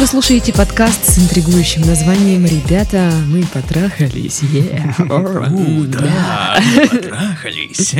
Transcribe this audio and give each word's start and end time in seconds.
Вы 0.00 0.06
слушаете 0.06 0.54
подкаст 0.54 1.04
с 1.04 1.18
интригующим 1.18 1.82
названием 1.82 2.46
«Ребята, 2.46 3.12
мы 3.26 3.44
потрахались». 3.44 4.40
Yeah. 4.40 5.88
Да, 5.88 6.58
потрахались. 6.90 7.94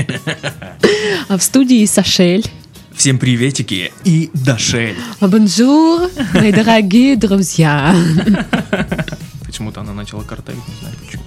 А 1.29 1.37
в 1.37 1.43
студии 1.43 1.85
Сашель. 1.85 2.47
Всем 2.95 3.19
приветики 3.19 3.93
и 4.05 4.31
Дашель. 4.33 4.97
Bonjour, 5.21 6.09
мои 6.33 6.53
дорогие 6.53 7.17
друзья. 7.17 7.95
Почему-то 9.45 9.83
она 9.83 9.93
начала 9.93 10.23
картавить, 10.23 10.63
не 10.69 10.75
знаю 10.81 10.97
почему. 11.05 11.23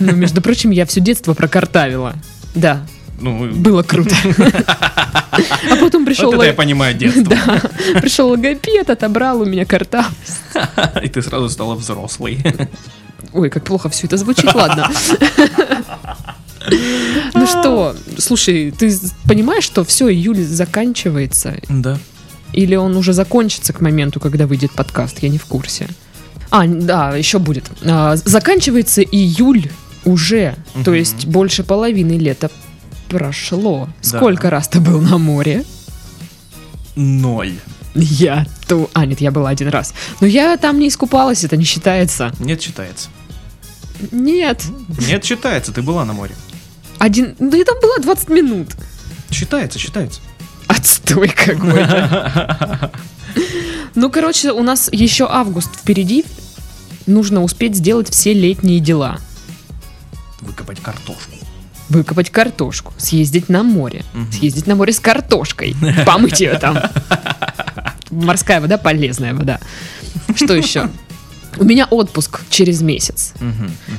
Ну, 0.00 0.16
между 0.16 0.42
прочим, 0.42 0.72
я 0.72 0.84
все 0.84 1.00
детство 1.00 1.32
прокартавила. 1.32 2.16
Да, 2.56 2.84
Ну, 3.20 3.50
было 3.52 3.82
круто. 3.82 4.14
А 5.30 5.76
потом 5.80 6.04
пришел... 6.04 6.26
вот 6.26 6.36
это 6.36 6.46
я 6.46 6.52
понимаю 6.52 6.94
детство. 6.94 7.24
Да, 7.24 8.00
пришел 8.00 8.30
логопед, 8.30 8.90
отобрал 8.90 9.40
у 9.40 9.44
меня 9.44 9.64
карта. 9.64 10.06
И 11.02 11.08
ты 11.08 11.22
сразу 11.22 11.48
стала 11.48 11.74
взрослой. 11.74 12.42
Ой, 13.32 13.50
как 13.50 13.64
плохо 13.64 13.88
все 13.88 14.06
это 14.06 14.16
звучит, 14.16 14.52
ладно. 14.54 14.90
Ну 17.34 17.46
что, 17.46 17.94
слушай, 18.18 18.70
ты 18.70 18.92
понимаешь, 19.26 19.64
что 19.64 19.84
все, 19.84 20.08
июль 20.08 20.42
заканчивается? 20.42 21.56
Да. 21.68 21.98
Или 22.52 22.76
он 22.76 22.96
уже 22.96 23.12
закончится 23.12 23.72
к 23.72 23.80
моменту, 23.80 24.20
когда 24.20 24.46
выйдет 24.46 24.72
подкаст? 24.72 25.18
Я 25.22 25.28
не 25.28 25.38
в 25.38 25.44
курсе. 25.44 25.88
А, 26.50 26.66
да, 26.66 27.14
еще 27.16 27.38
будет. 27.38 27.64
А, 27.82 28.16
заканчивается 28.16 29.02
июль 29.02 29.70
уже. 30.04 30.54
То 30.84 30.94
есть 30.94 31.26
больше 31.26 31.62
половины 31.62 32.12
лета 32.12 32.50
прошло. 33.08 33.88
Да. 34.02 34.18
Сколько 34.18 34.50
раз 34.50 34.68
ты 34.68 34.80
был 34.80 35.00
на 35.00 35.18
море? 35.18 35.64
Ноль. 36.96 37.54
Я 37.94 38.46
то... 38.66 38.90
А, 38.92 39.06
нет, 39.06 39.20
я 39.20 39.30
была 39.30 39.50
один 39.50 39.68
раз. 39.68 39.94
Но 40.20 40.26
я 40.26 40.56
там 40.56 40.78
не 40.78 40.88
искупалась, 40.88 41.44
это 41.44 41.56
не 41.56 41.64
считается. 41.64 42.32
Нет, 42.38 42.62
считается. 42.62 43.08
Нет. 44.12 44.62
Нет, 45.08 45.24
считается, 45.24 45.72
ты 45.72 45.82
была 45.82 46.04
на 46.04 46.12
море. 46.12 46.34
Один... 46.98 47.34
Да 47.38 47.56
и 47.56 47.64
там 47.64 47.76
было 47.80 47.98
20 47.98 48.28
минут. 48.28 48.68
Считается, 49.30 49.78
считается. 49.78 50.20
Отстой 50.66 51.28
какой-то. 51.28 52.90
Ну, 53.94 54.10
короче, 54.10 54.52
у 54.52 54.62
нас 54.62 54.88
еще 54.92 55.26
август 55.28 55.74
впереди. 55.74 56.24
Нужно 57.06 57.42
успеть 57.42 57.74
сделать 57.74 58.08
все 58.10 58.32
летние 58.32 58.78
дела. 58.78 59.18
Выкопать 60.40 60.80
картошку. 60.80 61.37
Выкопать 61.88 62.30
картошку, 62.30 62.92
съездить 62.98 63.48
на 63.48 63.62
море. 63.62 64.04
Мгм. 64.12 64.32
Съездить 64.32 64.66
на 64.66 64.74
море 64.74 64.92
с 64.92 65.00
картошкой. 65.00 65.74
Помыть 66.04 66.40
ее 66.40 66.58
там. 66.58 66.78
Морская 68.10 68.60
вода, 68.60 68.78
полезная 68.78 69.34
вода. 69.34 69.60
Что 70.34 70.54
еще? 70.54 70.88
У 71.56 71.64
меня 71.64 71.86
отпуск 71.90 72.40
через 72.50 72.82
месяц. 72.82 73.32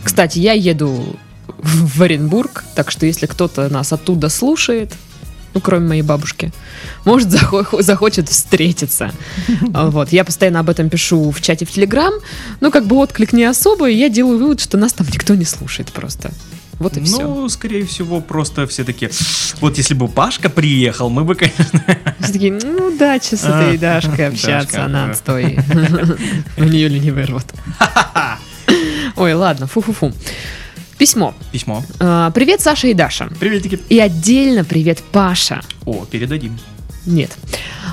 Кстати, 0.03 0.39
я 0.39 0.53
еду 0.53 1.17
в 1.47 2.01
Оренбург, 2.01 2.63
так 2.75 2.91
что 2.91 3.05
если 3.05 3.25
кто-то 3.25 3.67
нас 3.69 3.91
оттуда 3.91 4.29
слушает, 4.29 4.93
ну, 5.55 5.61
кроме 5.61 5.87
моей 5.87 6.01
бабушки, 6.03 6.51
может, 7.05 7.27
захо- 7.29 7.81
захочет 7.81 8.29
встретиться. 8.29 9.11
Вот, 9.61 10.13
я 10.13 10.23
постоянно 10.23 10.59
об 10.59 10.69
этом 10.69 10.89
пишу 10.89 11.31
в 11.31 11.41
чате 11.41 11.65
в 11.65 11.71
Телеграм, 11.71 12.13
но 12.61 12.69
как 12.71 12.85
бы 12.85 12.95
отклик 12.97 13.33
не 13.33 13.43
особый, 13.45 13.95
я 13.95 14.09
делаю 14.09 14.37
вывод, 14.37 14.61
что 14.61 14.77
нас 14.77 14.93
там 14.93 15.07
никто 15.11 15.33
не 15.35 15.45
слушает 15.45 15.91
просто. 15.91 16.31
Вот 16.79 16.95
и 16.97 17.03
все. 17.03 17.21
Ну, 17.21 17.47
скорее 17.49 17.85
всего, 17.85 18.21
просто 18.21 18.65
все 18.67 18.83
таки 18.83 19.09
вот 19.59 19.77
если 19.77 19.93
бы 19.93 20.07
Пашка 20.07 20.49
приехал, 20.49 21.09
мы 21.09 21.25
бы, 21.25 21.35
конечно... 21.35 21.83
Все 22.19 22.33
такие, 22.33 22.53
ну, 22.53 22.87
удачи 22.87 23.35
с 23.35 23.43
А, 23.43 23.61
этой 23.63 23.77
Дашкой 23.77 24.29
общаться, 24.29 24.71
Дашка, 24.71 24.85
она 24.85 25.05
да. 25.05 25.11
отстой. 25.11 25.59
У 26.57 26.63
нее 26.63 26.87
ли 26.87 26.99
не 26.99 27.11
вырвут. 27.11 27.45
Ой, 29.17 29.33
ладно, 29.33 29.67
фу-фу-фу. 29.67 30.13
Письмо. 30.97 31.33
Письмо. 31.51 31.83
А, 31.99 32.31
Привет, 32.31 32.61
Саша 32.61 32.87
и 32.87 32.93
Даша. 32.93 33.27
Приветики. 33.39 33.79
И 33.89 33.99
отдельно 33.99 34.63
привет, 34.63 34.99
Паша. 35.11 35.61
О, 35.85 36.05
передадим. 36.05 36.57
Нет. 37.05 37.31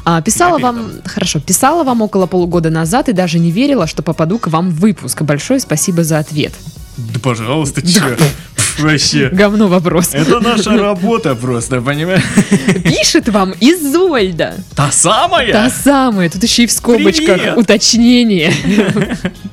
А, 0.05 0.21
писала 0.23 0.59
вам, 0.59 0.91
хорошо, 1.05 1.41
писала 1.41 1.83
вам 1.85 2.03
около 2.03 2.27
полугода 2.27 2.71
назад 2.71 3.09
и 3.09 3.13
даже 3.13 3.39
не 3.39 3.51
верила, 3.51 3.87
что 3.87 4.03
попаду 4.03 4.39
к 4.39 4.49
вам 4.49 4.71
в 4.71 4.81
выпуск. 4.81 5.23
Большое 5.23 5.59
спасибо 5.61 6.05
за 6.05 6.19
ответ. 6.19 6.53
Да, 6.97 7.19
пожалуйста, 7.21 7.83
че? 7.87 8.17
Вообще. 8.79 9.29
Говно 9.33 9.69
вопрос. 9.69 10.11
Это 10.13 10.41
наша 10.41 10.77
работа 10.77 11.35
просто, 11.35 11.81
понимаешь? 11.81 12.23
Пишет 12.85 13.29
вам 13.29 13.55
Изольда. 13.61 14.55
Та 14.75 14.91
самая? 14.91 15.53
Та 15.53 15.71
самая, 15.71 16.29
тут 16.31 16.43
еще 16.43 16.65
и 16.65 16.67
в 16.67 16.73
скобочках 16.73 17.37
Привет. 17.39 17.57
уточнение. 17.57 18.53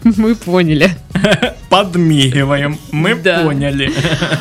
Мы 0.03 0.35
поняли. 0.35 0.91
Подмигиваем. 1.69 2.77
Мы 2.91 3.15
Да. 3.15 3.43
поняли. 3.43 3.91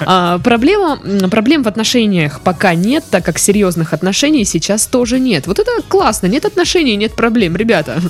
А, 0.05 0.39
проблема, 0.39 0.99
проблем 1.31 1.63
в 1.63 1.69
отношениях 1.69 2.41
пока 2.41 2.75
нет, 2.75 3.05
так 3.11 3.25
как 3.25 3.39
серьезных 3.39 3.93
отношений 3.93 4.45
сейчас 4.45 4.87
тоже 4.87 5.21
нет. 5.21 5.47
Вот 5.47 5.59
это 5.59 5.71
классно, 5.89 6.27
нет 6.27 6.45
отношений, 6.45 6.97
нет 6.97 7.15
проблем, 7.15 7.57
ребята. 7.57 8.01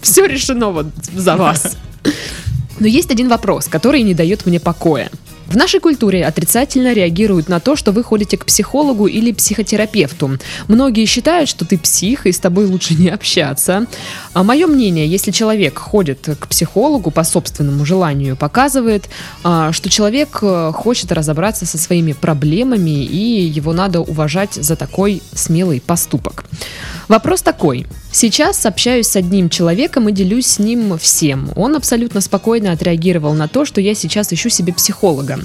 Все 0.00 0.26
решено 0.26 0.70
вот 0.70 0.86
за 1.14 1.36
вас. 1.36 1.76
Но 2.78 2.86
есть 2.86 3.10
один 3.10 3.28
вопрос, 3.28 3.66
который 3.68 4.02
не 4.02 4.14
дает 4.14 4.46
мне 4.46 4.58
покоя. 4.58 5.10
В 5.50 5.56
нашей 5.56 5.80
культуре 5.80 6.24
отрицательно 6.24 6.92
реагируют 6.92 7.48
на 7.48 7.58
то, 7.58 7.74
что 7.74 7.90
вы 7.90 8.04
ходите 8.04 8.36
к 8.36 8.44
психологу 8.44 9.08
или 9.08 9.32
психотерапевту. 9.32 10.38
Многие 10.68 11.06
считают, 11.06 11.50
что 11.50 11.64
ты 11.64 11.76
псих 11.76 12.26
и 12.26 12.30
с 12.30 12.38
тобой 12.38 12.66
лучше 12.66 12.94
не 12.94 13.08
общаться. 13.08 13.86
А 14.32 14.44
мое 14.44 14.68
мнение, 14.68 15.08
если 15.08 15.32
человек 15.32 15.76
ходит 15.76 16.28
к 16.38 16.46
психологу 16.46 17.10
по 17.10 17.24
собственному 17.24 17.84
желанию, 17.84 18.36
показывает, 18.36 19.10
а, 19.42 19.72
что 19.72 19.90
человек 19.90 20.38
э, 20.40 20.70
хочет 20.72 21.10
разобраться 21.10 21.66
со 21.66 21.78
своими 21.78 22.12
проблемами 22.12 23.04
и 23.04 23.40
его 23.42 23.72
надо 23.72 24.02
уважать 24.02 24.54
за 24.54 24.76
такой 24.76 25.20
смелый 25.34 25.80
поступок. 25.80 26.44
Вопрос 27.08 27.42
такой. 27.42 27.88
Сейчас 28.12 28.66
общаюсь 28.66 29.06
с 29.06 29.16
одним 29.16 29.48
человеком 29.48 30.08
и 30.08 30.12
делюсь 30.12 30.46
с 30.46 30.58
ним 30.58 30.98
всем. 30.98 31.50
Он 31.54 31.76
абсолютно 31.76 32.20
спокойно 32.20 32.72
отреагировал 32.72 33.34
на 33.34 33.46
то, 33.46 33.64
что 33.64 33.80
я 33.80 33.94
сейчас 33.94 34.32
ищу 34.32 34.48
себе 34.48 34.72
психолога. 34.72 35.38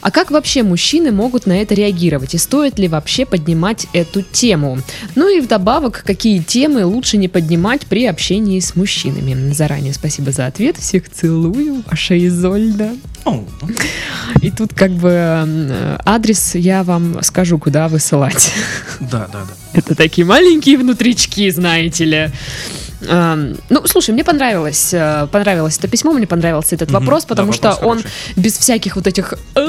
А 0.00 0.10
как 0.10 0.30
вообще 0.30 0.62
мужчины 0.62 1.12
могут 1.12 1.46
на 1.46 1.60
это 1.60 1.74
реагировать? 1.74 2.34
И 2.34 2.38
стоит 2.38 2.78
ли 2.78 2.88
вообще 2.88 3.26
поднимать 3.26 3.86
эту 3.92 4.22
тему? 4.22 4.78
Ну 5.14 5.28
и 5.28 5.40
вдобавок, 5.40 6.02
какие 6.04 6.40
темы 6.40 6.84
лучше 6.84 7.16
не 7.16 7.28
поднимать 7.28 7.86
при 7.86 8.06
общении 8.06 8.60
с 8.60 8.76
мужчинами? 8.76 9.52
Заранее 9.52 9.92
спасибо 9.92 10.32
за 10.32 10.46
ответ. 10.46 10.76
Всех 10.78 11.10
целую. 11.10 11.82
Ваша 11.86 12.16
Изольда. 12.26 12.90
И 14.40 14.50
тут 14.50 14.72
как 14.72 14.92
бы 14.92 15.98
адрес 16.04 16.54
я 16.54 16.82
вам 16.82 17.22
скажу, 17.22 17.58
куда 17.58 17.88
высылать. 17.88 18.52
Да, 19.00 19.28
да, 19.32 19.40
да. 19.44 19.54
Это 19.74 19.94
такие 19.94 20.26
маленькие 20.26 20.78
внутрички, 20.78 21.50
знаете 21.50 22.04
ли. 22.04 22.30
Эм, 23.02 23.56
Ну, 23.70 23.86
слушай, 23.86 24.10
мне 24.12 24.24
понравилось, 24.24 24.90
э, 24.92 25.26
понравилось 25.32 25.78
это 25.78 25.88
письмо, 25.88 26.12
мне 26.12 26.26
понравился 26.26 26.74
этот 26.74 26.90
вопрос, 26.90 27.24
потому 27.24 27.52
что 27.52 27.68
он 27.86 27.98
без 28.36 28.58
всяких 28.58 28.96
вот 28.96 29.06
этих 29.06 29.34
«А, 29.54 29.60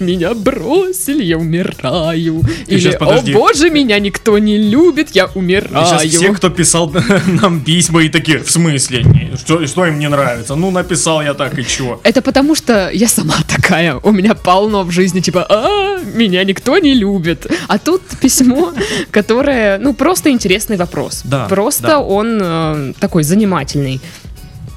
меня 0.00 0.34
бросили, 0.34 1.22
я 1.22 1.38
умираю», 1.38 2.42
И 2.66 2.74
или 2.74 2.80
щас, 2.80 2.96
подожди. 2.96 3.32
«О 3.32 3.38
боже, 3.38 3.70
меня 3.70 3.98
никто 3.98 4.38
не 4.38 4.58
любит, 4.58 5.10
я 5.14 5.26
умираю». 5.34 5.86
сейчас 5.86 6.04
все, 6.04 6.32
кто 6.32 6.50
писал 6.50 6.92
нам 7.42 7.60
письма, 7.60 8.02
и 8.02 8.08
такие, 8.08 8.38
в 8.38 8.50
смысле? 8.50 9.04
Что, 9.36 9.66
что 9.66 9.86
им 9.86 9.98
не 9.98 10.08
нравится? 10.08 10.54
Ну, 10.54 10.70
написал 10.70 11.22
я 11.22 11.34
так, 11.34 11.58
и 11.58 11.64
чё? 11.64 12.00
Это 12.04 12.22
потому 12.22 12.54
что 12.54 12.90
я 12.92 13.08
сама 13.08 13.36
такая. 13.48 13.96
У 14.02 14.10
меня 14.10 14.34
полно 14.34 14.84
в 14.84 14.90
жизни, 14.90 15.20
типа, 15.20 15.46
а, 15.48 15.98
меня 16.14 16.44
никто 16.44 16.78
не 16.78 16.94
любит. 16.94 17.46
А 17.68 17.78
тут 17.78 18.02
письмо, 18.20 18.72
которое, 19.10 19.78
ну, 19.78 19.94
просто 19.94 20.30
интересный 20.30 20.76
вопрос. 20.76 21.22
Да, 21.24 21.46
Просто 21.48 21.86
да. 21.86 22.00
он 22.00 22.38
э, 22.42 22.92
такой 23.00 23.22
занимательный. 23.22 24.00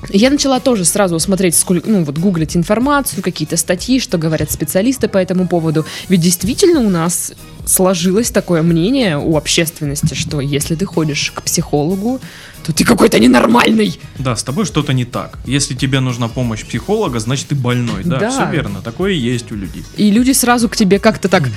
Я 0.09 0.29
начала 0.29 0.59
тоже 0.59 0.85
сразу 0.85 1.19
смотреть, 1.19 1.55
сколько, 1.55 1.89
ну 1.89 2.03
вот 2.03 2.17
гуглить 2.17 2.55
информацию, 2.55 3.23
какие-то 3.23 3.57
статьи, 3.57 3.99
что 3.99 4.17
говорят 4.17 4.51
специалисты 4.51 5.07
по 5.07 5.17
этому 5.17 5.47
поводу. 5.47 5.85
Ведь 6.09 6.21
действительно 6.21 6.81
у 6.81 6.89
нас 6.89 7.33
сложилось 7.65 8.29
такое 8.31 8.61
мнение 8.61 9.17
у 9.17 9.37
общественности, 9.37 10.13
что 10.13 10.41
если 10.41 10.75
ты 10.75 10.85
ходишь 10.85 11.31
к 11.33 11.41
психологу, 11.41 12.19
то 12.65 12.73
ты 12.73 12.85
какой-то 12.85 13.19
ненормальный. 13.19 13.99
Да, 14.19 14.35
с 14.35 14.43
тобой 14.43 14.65
что-то 14.65 14.93
не 14.93 15.05
так. 15.05 15.37
Если 15.45 15.73
тебе 15.75 15.99
нужна 15.99 16.27
помощь 16.27 16.65
психолога, 16.65 17.19
значит 17.19 17.47
ты 17.47 17.55
больной. 17.55 18.03
Да, 18.03 18.19
Да. 18.19 18.29
все 18.29 18.49
верно. 18.51 18.81
Такое 18.81 19.11
есть 19.11 19.51
у 19.51 19.55
людей. 19.55 19.83
И 19.97 20.11
люди 20.11 20.31
сразу 20.31 20.69
к 20.69 20.75
тебе 20.75 20.99
как-то 20.99 21.27
так... 21.29 21.49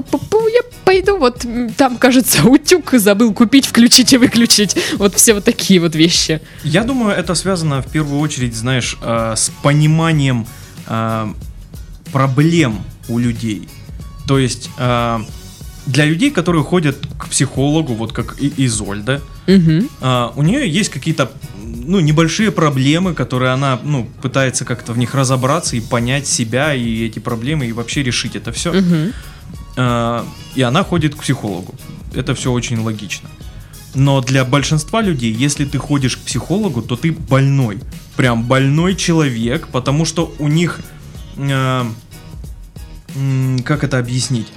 «Пу-пу-пу, 0.00 0.48
Я 0.48 0.60
пойду, 0.84 1.18
вот 1.18 1.44
там, 1.76 1.98
кажется, 1.98 2.44
утюг 2.48 2.92
забыл 2.92 3.34
купить, 3.34 3.66
включить 3.66 4.12
и 4.12 4.16
выключить. 4.16 4.76
Вот 4.96 5.14
все 5.14 5.34
вот 5.34 5.44
такие 5.44 5.80
вот 5.80 5.94
вещи. 5.94 6.40
Я 6.64 6.84
думаю, 6.84 7.14
это 7.14 7.34
связано 7.34 7.82
в 7.82 7.86
первую 7.92 8.20
очередь, 8.20 8.54
знаешь, 8.54 8.96
э, 9.02 9.34
с 9.36 9.50
пониманием 9.62 10.46
э, 10.86 11.28
проблем 12.12 12.80
у 13.08 13.18
людей. 13.18 13.68
То 14.26 14.38
есть 14.38 14.70
э, 14.78 15.18
для 15.86 16.04
людей, 16.04 16.30
которые 16.30 16.62
ходят 16.62 16.96
к 17.18 17.28
психологу, 17.28 17.94
вот 17.94 18.12
как 18.12 18.36
и 18.40 18.52
Изольда, 18.66 19.22
Мгм. 19.46 19.88
а, 20.02 20.32
у 20.36 20.42
нее 20.42 20.68
есть 20.68 20.90
какие-то 20.90 21.30
ну, 21.64 22.00
небольшие 22.00 22.50
проблемы, 22.52 23.14
которые 23.14 23.52
она 23.52 23.80
ну, 23.82 24.06
пытается 24.20 24.66
как-то 24.66 24.92
в 24.92 24.98
них 24.98 25.14
разобраться 25.14 25.76
и 25.76 25.80
понять 25.80 26.26
себя 26.26 26.74
и 26.74 27.06
эти 27.06 27.18
проблемы 27.18 27.66
и 27.66 27.72
вообще 27.72 28.02
решить 28.02 28.36
это 28.36 28.52
все. 28.52 28.72
Мгм. 28.72 29.12
И 29.78 30.62
она 30.62 30.82
ходит 30.84 31.14
к 31.14 31.18
психологу. 31.22 31.74
Это 32.14 32.34
все 32.34 32.50
очень 32.50 32.80
логично. 32.80 33.28
Но 33.94 34.20
для 34.20 34.44
большинства 34.44 35.00
людей, 35.02 35.32
если 35.32 35.64
ты 35.64 35.78
ходишь 35.78 36.16
к 36.16 36.20
психологу, 36.20 36.82
то 36.82 36.96
ты 36.96 37.12
больной. 37.12 37.78
Прям 38.16 38.42
больной 38.44 38.94
человек, 38.96 39.68
потому 39.68 40.04
что 40.04 40.34
у 40.38 40.48
них... 40.48 40.80
э, 41.36 41.84
как 43.64 43.84
это 43.84 43.98
объяснить? 43.98 44.48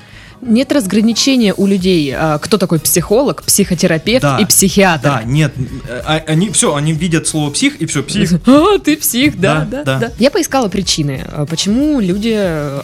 Нет 0.42 0.72
разграничения 0.72 1.54
у 1.56 1.68
людей, 1.68 2.12
а, 2.16 2.40
кто 2.40 2.58
такой 2.58 2.80
психолог, 2.80 3.44
психотерапевт 3.44 4.24
Да. 4.24 4.40
и 4.40 4.46
психиатр. 4.46 5.04
Да, 5.04 5.24
нет, 5.24 5.54
э, 5.88 6.02
а- 6.04 6.24
они 6.28 6.50
все, 6.50 6.74
они 6.74 6.94
видят 6.94 7.28
слово 7.28 7.52
псих 7.52 7.76
и 7.80 7.86
все, 7.86 8.02
псих. 8.02 8.34
А, 8.48 8.80
ты 8.80 8.98
псих, 8.98 9.40
да, 9.40 9.66
Да, 9.66 9.66
да, 9.66 9.84
да. 9.84 10.00
да, 10.08 10.12
Я 10.18 10.32
поискала 10.32 10.68
причины, 10.68 11.24
а, 11.32 11.46
почему 11.46 12.00
люди 12.00 12.34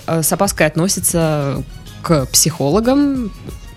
с 0.05 0.31
опаской 0.31 0.67
относятся 0.67 1.63
к 2.07 2.25
психологам, 2.27 3.33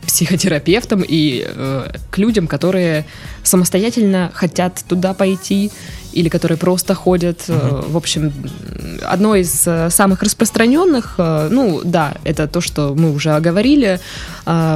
психотерапевтам 0.07 1.05
и 1.07 1.45
э, 1.45 1.93
к 2.13 2.19
людям, 2.19 2.47
которые 2.47 3.05
самостоятельно 3.43 4.31
хотят 4.33 4.85
туда 4.89 5.15
пойти 5.15 5.73
или 6.13 6.29
которые 6.29 6.59
просто 6.59 6.95
ходят. 6.95 7.45
э, 7.49 7.83
В 7.89 7.97
общем, 7.97 8.33
одно 9.03 9.35
из 9.35 9.67
э, 9.67 9.91
самых 9.91 10.23
распространенных, 10.23 11.15
э, 11.19 11.49
ну 11.51 11.81
да, 11.85 12.15
это 12.25 12.47
то, 12.47 12.61
что 12.61 12.95
мы 12.97 13.13
уже 13.13 13.31
оговорили, 13.31 14.01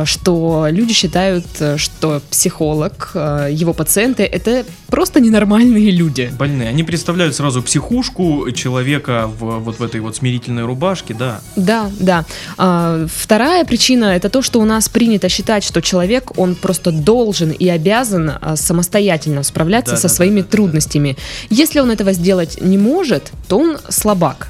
что 0.04 0.66
люди 0.70 0.92
считают, 0.92 1.46
что 1.76 2.20
психолог, 2.30 3.10
его 3.14 3.72
пациенты 3.72 4.22
это 4.22 4.64
просто 4.88 5.20
ненормальные 5.20 5.90
люди. 5.90 6.30
Больные. 6.38 6.68
Они 6.68 6.84
представляют 6.84 7.34
сразу 7.34 7.62
психушку 7.62 8.50
человека 8.52 9.28
в, 9.38 9.58
вот 9.58 9.78
в 9.78 9.82
этой 9.82 10.00
вот 10.00 10.16
смирительной 10.16 10.64
рубашке, 10.64 11.14
да. 11.14 11.40
Да, 11.56 11.90
да. 11.98 12.24
А, 12.56 13.06
вторая 13.12 13.64
причина 13.64 14.04
это 14.04 14.28
то, 14.28 14.42
что 14.42 14.60
у 14.60 14.64
нас 14.64 14.88
принято 14.88 15.28
считать, 15.28 15.64
что 15.64 15.80
человек 15.82 16.38
он 16.38 16.54
просто 16.54 16.92
должен 16.92 17.50
и 17.50 17.68
обязан 17.68 18.32
самостоятельно 18.54 19.42
справляться 19.42 19.94
Да, 19.94 20.00
со 20.00 20.08
да, 20.08 20.14
своими 20.14 20.40
да, 20.42 20.46
трудностями. 20.48 21.16
Если 21.50 21.80
он 21.80 21.90
этого 21.90 22.12
сделать 22.12 22.60
не 22.60 22.78
может, 22.78 23.32
то 23.48 23.58
он 23.58 23.78
слабак. 23.88 24.48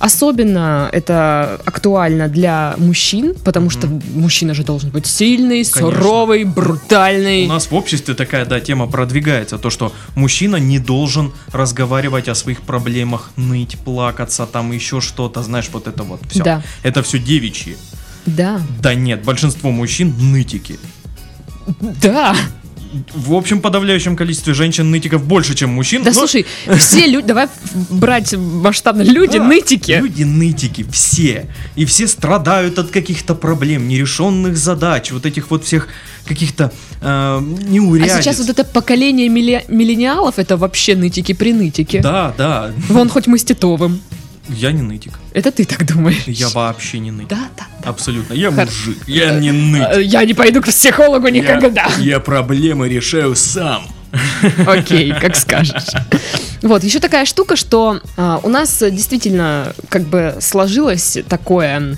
Особенно 0.00 0.88
это 0.92 1.60
актуально 1.66 2.28
для 2.28 2.74
мужчин, 2.78 3.34
потому 3.44 3.68
что 3.68 3.86
мужчина 4.14 4.54
же 4.54 4.64
должен 4.64 4.88
быть 4.88 5.04
сильный, 5.04 5.62
суровый, 5.62 6.44
брутальный. 6.44 7.44
У 7.44 7.48
нас 7.48 7.70
в 7.70 7.74
обществе 7.74 8.14
такая, 8.14 8.46
да, 8.46 8.60
тема 8.60 8.86
продвигается, 8.86 9.58
то, 9.58 9.68
что 9.68 9.92
мужчина 10.14 10.56
не 10.56 10.78
должен 10.78 11.32
разговаривать 11.52 12.28
о 12.28 12.34
своих 12.34 12.62
проблемах, 12.62 13.30
ныть, 13.36 13.76
плакаться, 13.84 14.46
там 14.46 14.72
еще 14.72 15.02
что-то, 15.02 15.42
знаешь, 15.42 15.68
вот 15.70 15.86
это 15.86 16.02
вот 16.02 16.20
все. 16.30 16.44
Да. 16.44 16.62
Это 16.82 17.02
все 17.02 17.18
девичьи. 17.18 17.76
Да, 18.24 18.62
Да 18.80 18.94
нет, 18.94 19.22
большинство 19.22 19.70
мужчин 19.70 20.14
нытики. 20.32 20.78
да. 22.02 22.34
В 23.14 23.34
общем, 23.34 23.60
подавляющем 23.60 24.16
количестве 24.16 24.52
женщин 24.54 24.90
нытиков 24.90 25.24
больше, 25.24 25.54
чем 25.54 25.70
мужчин. 25.70 26.02
Да 26.02 26.10
но- 26.10 26.18
слушай, 26.18 26.44
все 26.78 27.06
люди, 27.06 27.28
давай 27.28 27.48
брать 27.90 28.34
масштабно, 28.34 29.02
люди 29.02 29.38
Да, 29.38 29.44
нытики. 29.44 29.92
Люди 29.92 30.24
нытики, 30.24 30.84
все. 30.90 31.46
И 31.76 31.84
все 31.84 32.06
страдают 32.08 32.78
от 32.78 32.90
каких-то 32.90 33.34
проблем, 33.34 33.86
нерешенных 33.88 34.56
задач, 34.56 35.12
вот 35.12 35.24
этих 35.26 35.50
вот 35.50 35.64
всех 35.64 35.88
каких-то 36.26 36.72
э, 37.00 37.40
неурядиц. 37.68 38.12
А 38.12 38.22
сейчас 38.22 38.38
вот 38.38 38.48
это 38.48 38.64
поколение 38.64 39.28
милли- 39.28 39.64
миллениалов, 39.68 40.38
это 40.38 40.56
вообще 40.56 40.94
нытики-принытики. 40.96 42.00
Да, 42.00 42.34
да. 42.36 42.72
Вон 42.88 43.08
хоть 43.08 43.26
мы 43.26 43.38
с 43.38 43.44
Титовым. 43.44 44.00
Я 44.54 44.72
не 44.72 44.82
нытик. 44.82 45.12
Это 45.32 45.50
ты 45.50 45.64
так 45.64 45.86
думаешь? 45.86 46.24
Я 46.26 46.48
вообще 46.48 46.98
не 46.98 47.10
нытик. 47.10 47.28
Да, 47.28 47.48
да. 47.56 47.66
Абсолютно. 47.88 48.34
Я 48.34 48.50
Хор- 48.50 48.66
мужик. 48.66 48.98
Я 49.06 49.32
не 49.34 49.52
нытик. 49.52 49.88
Э, 49.92 50.02
Я 50.02 50.24
не 50.24 50.34
пойду 50.34 50.60
к 50.60 50.66
психологу 50.66 51.28
никогда. 51.28 51.86
Я, 51.98 52.04
я 52.14 52.20
проблемы 52.20 52.88
решаю 52.88 53.34
сам. 53.36 53.82
Окей, 54.66 55.12
как 55.20 55.36
скажешь. 55.36 55.86
Вот, 56.62 56.84
еще 56.84 56.98
такая 56.98 57.24
штука, 57.24 57.56
что 57.56 58.00
а, 58.16 58.40
у 58.42 58.48
нас 58.48 58.82
э, 58.82 58.90
действительно 58.90 59.72
как 59.88 60.02
бы 60.02 60.36
сложилось 60.40 61.18
такое 61.28 61.96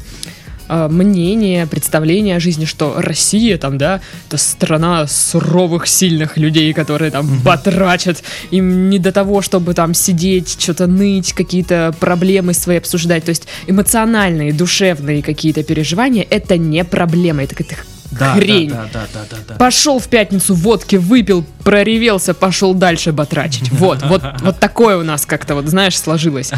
а, 0.75 0.89
мнение, 0.89 1.67
представление 1.67 2.37
о 2.37 2.41
жизни, 2.41 2.65
что 2.65 2.95
Россия 2.97 3.59
там, 3.59 3.77
да, 3.77 4.01
это 4.27 4.39
страна 4.39 5.07
суровых, 5.07 5.87
сильных 5.87 6.39
людей, 6.39 6.73
которые 6.73 7.11
там 7.11 7.43
потрачат, 7.45 8.23
им 8.51 8.89
не 8.89 8.99
до 8.99 9.13
того, 9.13 9.43
чтобы 9.43 9.75
там 9.75 9.93
сидеть, 9.93 10.59
что-то 10.59 10.87
ныть, 10.87 11.35
какие-то 11.35 11.95
проблемы 12.01 12.55
свои 12.55 12.79
обсуждать, 12.79 13.25
то 13.25 13.29
есть 13.29 13.47
эмоциональные, 13.67 14.55
душевные 14.55 15.23
какие-то 15.23 15.63
переживания, 15.63 16.27
это 16.31 16.57
не 16.57 16.85
проблема, 16.85 17.43
это 17.43 17.55
какая-то 17.55 17.83
Да, 18.11 18.33
хрень. 18.33 18.71
да, 18.71 18.89
да, 18.95 19.07
да, 19.13 19.21
да, 19.31 19.37
да. 19.49 19.55
Пошел 19.57 19.99
в 19.99 20.09
пятницу, 20.09 20.55
водки 20.55 20.97
выпил, 20.97 21.45
проревелся, 21.65 22.33
пошел 22.33 22.73
дальше 22.73 23.13
батрачить. 23.13 23.71
Вот, 23.73 24.03
вот, 24.05 24.23
вот 24.41 24.59
такое 24.59 24.97
у 24.97 25.03
нас 25.03 25.27
как-то, 25.27 25.55
вот 25.55 25.67
знаешь, 25.67 25.99
сложилось. 25.99 26.51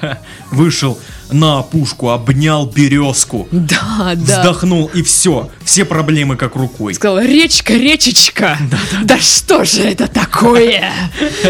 Вышел 0.50 0.98
на 1.32 1.58
опушку, 1.60 2.10
обнял 2.10 2.66
березку, 2.66 3.48
Да, 3.50 4.12
да. 4.14 4.40
вздохнул 4.40 4.86
и 4.94 5.02
все. 5.02 5.50
Все 5.64 5.84
проблемы 5.84 6.36
как 6.36 6.56
рукой. 6.56 6.94
Сказал, 6.94 7.20
речка, 7.20 7.72
речечка, 7.74 8.58
да 9.04 9.18
что 9.18 9.64
же 9.64 9.82
это 9.82 10.08
такое? 10.08 10.90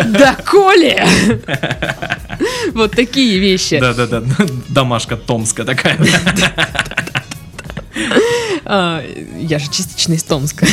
Да 0.06 0.37
коли? 0.47 1.03
Вот 2.75 2.93
такие 2.93 3.38
вещи. 3.38 3.79
Да, 3.79 3.93
да, 3.94 4.06
да. 4.06 4.23
Домашка 4.69 5.17
Томска 5.17 5.65
такая. 5.65 5.99
А, 8.65 9.03
Я 9.38 9.59
же 9.59 9.67
частично 9.71 10.15
из 10.15 10.23
Томска. 10.23 10.67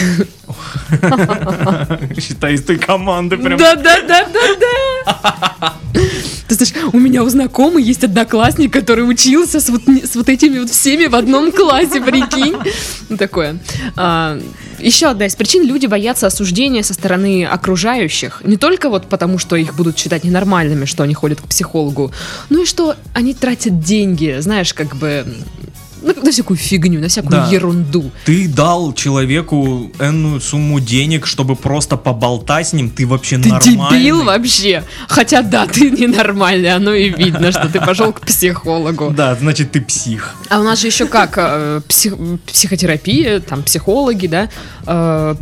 Считай, 2.20 2.54
из 2.54 2.64
той 2.64 2.78
команды 2.78 3.38
прям. 3.38 3.58
Да, 3.58 3.76
да, 3.76 4.02
да, 4.02 4.26
да, 4.26 4.56
да. 4.60 5.74
Ты 6.48 6.56
знаешь, 6.56 6.74
у 6.94 7.00
меня 7.00 7.24
у 7.24 7.30
знакомой 7.30 7.84
есть 7.84 8.04
одноклассник, 8.04 8.72
который 8.72 9.02
учился 9.02 9.60
с 9.60 9.70
вот, 9.70 9.82
с 9.88 10.16
вот 10.16 10.30
этими 10.30 10.60
вот 10.60 10.70
всеми 10.70 11.08
в 11.08 11.16
одном 11.16 11.52
классе, 11.52 12.02
прикинь. 12.02 12.56
Ну, 13.10 13.18
такое. 13.18 13.58
А, 13.96 14.40
еще 14.80 15.08
одна 15.08 15.26
из 15.26 15.36
причин, 15.36 15.66
люди 15.66 15.88
боятся 15.88 16.28
осуждения 16.28 16.84
со 16.84 16.94
стороны 16.94 17.46
окружающих. 17.46 18.42
Не 18.44 18.58
только 18.58 18.90
вот 18.90 19.08
потому, 19.08 19.38
что 19.38 19.56
их 19.56 19.76
будут 19.76 19.98
считать 19.98 20.24
ненормальными, 20.24 20.86
что 20.86 21.04
они 21.04 21.14
ходят 21.14 21.42
к 21.42 21.48
психологу, 21.48 22.12
ну 22.50 22.64
и 22.64 22.66
что 22.66 22.96
они 23.14 23.34
тратят 23.34 23.82
деньги, 23.82 24.38
знаешь, 24.40 24.74
как 24.74 24.96
бы 24.96 25.26
ну, 26.02 26.14
на 26.24 26.32
всякую 26.32 26.58
фигню, 26.58 27.00
на 27.00 27.08
всякую 27.08 27.32
Да. 27.32 27.48
ерунду. 27.50 28.12
Ты 28.26 28.48
дал 28.48 28.94
человеку 28.94 29.92
энную 30.00 30.40
сумму 30.42 30.80
денег, 30.80 31.26
чтобы 31.26 31.56
просто 31.56 31.98
поболтать 31.98 32.68
с 32.70 32.74
ним, 32.74 32.90
ты 32.90 33.06
вообще 33.08 33.38
Ты 33.38 33.50
нормальный. 33.50 34.00
дебил 34.00 34.24
вообще. 34.24 34.84
Хотя 35.08 35.42
да, 35.42 35.66
ты 35.66 35.90
ненормальный, 36.02 36.70
оно 36.74 36.94
и 36.94 37.10
видно, 37.10 37.52
что 37.52 37.68
ты 37.70 37.80
пошел 37.80 38.14
к 38.14 38.22
психологу. 38.22 39.12
Да, 39.16 39.36
значит 39.36 39.72
ты 39.72 39.82
псих. 39.82 40.36
А 40.50 40.60
у 40.60 40.64
нас 40.64 40.80
же 40.82 40.88
еще 40.88 41.06
как 41.08 41.34
э, 41.38 41.82
псих- 41.88 42.40
психотерапия, 42.46 43.40
там 43.40 43.64
психологи, 43.64 44.28
да, 44.28 44.50
э, 44.86 45.36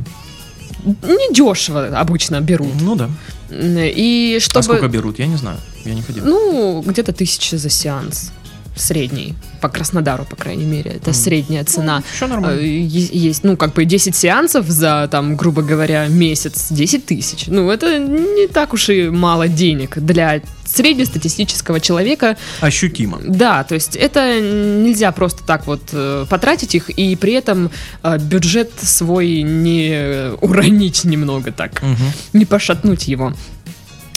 недешево 0.85 1.88
обычно 2.00 2.41
берут. 2.41 2.74
Ну 2.81 2.95
да. 2.95 3.09
И 3.51 4.35
А 4.38 4.39
чтобы... 4.43 4.63
сколько 4.63 4.88
берут, 4.88 5.19
я 5.19 5.27
не 5.27 5.35
знаю. 5.38 5.57
Я 5.83 5.93
не 5.93 6.01
ходил. 6.01 6.25
Ну, 6.25 6.83
где-то 6.85 7.13
тысяча 7.13 7.57
за 7.57 7.69
сеанс. 7.69 8.31
Средний. 8.75 9.34
По 9.62 9.70
Краснодару, 9.70 10.25
по 10.25 10.36
крайней 10.36 10.65
мере. 10.65 10.91
Это 10.91 11.13
средняя 11.13 11.63
цена. 11.63 12.03
Еще 12.13 12.25
Э, 12.25 12.27
нормально. 12.27 12.60
е- 12.60 13.10
Есть, 13.27 13.44
ну, 13.44 13.55
как 13.58 13.74
бы 13.74 13.86
10 13.86 14.15
сеансов 14.15 14.67
за, 14.70 15.08
там, 15.12 15.36
грубо 15.38 15.62
говоря, 15.62 16.08
месяц, 16.08 16.67
10 16.72 17.05
тысяч. 17.05 17.46
Ну, 17.48 17.70
это 17.72 17.98
не 18.00 18.48
так 18.48 18.74
уж 18.74 18.89
и 18.89 19.10
мало 19.10 19.48
денег 19.48 19.98
для 19.98 20.41
среднестатистического 20.65 21.79
человека. 21.79 22.36
Ощутимо. 22.62 23.20
Да, 23.25 23.63
то 23.63 23.75
есть 23.75 23.96
это 23.96 24.39
нельзя 24.41 25.12
просто 25.12 25.44
так 25.46 25.67
вот 25.67 25.82
э, 25.94 26.25
потратить 26.29 26.75
их 26.75 26.89
и 26.89 27.15
при 27.15 27.34
этом 27.34 27.70
э, 28.03 28.17
бюджет 28.20 28.72
свой 28.82 29.41
не 29.44 30.32
уронить 30.41 31.05
немного 31.05 31.51
так 31.51 31.82
Мгм. 31.82 31.96
не 32.34 32.46
пошатнуть 32.46 33.08
его. 33.08 33.34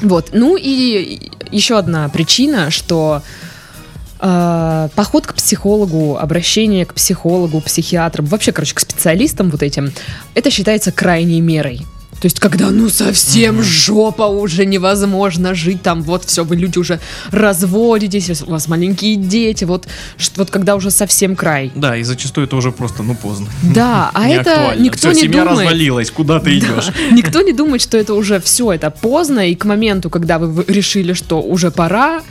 Вот. 0.03 0.31
Ну 0.33 0.57
и 0.57 1.31
еще 1.53 1.79
одна 1.79 2.09
причина, 2.09 2.71
что 2.71 3.23
э, 3.23 3.48
поход 4.19 5.27
к 5.27 5.35
психологу, 5.35 6.19
обращение 6.19 6.85
к 6.85 6.95
психологу, 6.95 7.61
психиатрам, 7.61 8.27
вообще, 8.27 8.53
короче, 8.53 8.75
к 8.75 8.81
специалистам 8.81 9.51
вот 9.51 9.63
этим, 9.63 9.93
это 10.35 10.51
считается 10.51 10.93
крайней 10.93 11.41
мерой. 11.41 11.83
То 12.21 12.27
есть, 12.27 12.41
когда 12.41 12.71
ну 12.71 12.89
совсем 12.89 13.63
жопа 13.63 14.23
уже 14.25 14.67
невозможно 14.67 15.55
жить, 15.55 15.83
там 15.83 16.03
вот 16.03 16.25
все, 16.25 16.43
вы 16.43 16.57
люди 16.57 16.77
уже 16.77 16.99
разводитесь, 17.31 18.43
у 18.43 18.51
вас 18.51 18.67
маленькие 18.67 19.15
дети, 19.15 19.63
вот, 19.63 19.87
что, 20.17 20.41
вот 20.41 20.51
когда 20.51 20.75
уже 20.75 20.91
совсем 20.91 21.37
край. 21.37 21.71
Да, 21.77 21.97
и 21.97 22.03
зачастую 22.03 22.49
это 22.49 22.57
уже 22.57 22.73
просто, 22.73 23.05
ну, 23.05 23.15
поздно. 23.15 23.47
Да, 23.63 24.11
а 24.15 24.27
Не 24.27 24.35
это 24.35 24.51
актуально. 24.53 24.83
никто 24.83 24.99
Всё, 24.99 25.13
не 25.13 25.21
семья 25.23 25.45
думает. 25.45 25.61
развалилась, 25.61 26.11
куда 26.11 26.41
ты 26.41 26.59
идешь? 26.59 26.87
Да, 26.87 26.93
Никто 27.13 27.41
не 27.43 27.53
думает, 27.53 27.83
что 27.83 27.97
это 27.97 28.15
уже 28.15 28.41
все, 28.41 28.73
это 28.73 28.91
поздно, 28.91 29.49
и 29.49 29.55
к 29.55 29.65
моменту, 29.65 30.11
когда 30.11 30.41
вы 30.41 30.65
решили, 30.67 31.13
что 31.13 31.41
уже 31.41 31.71
пора, 31.71 32.23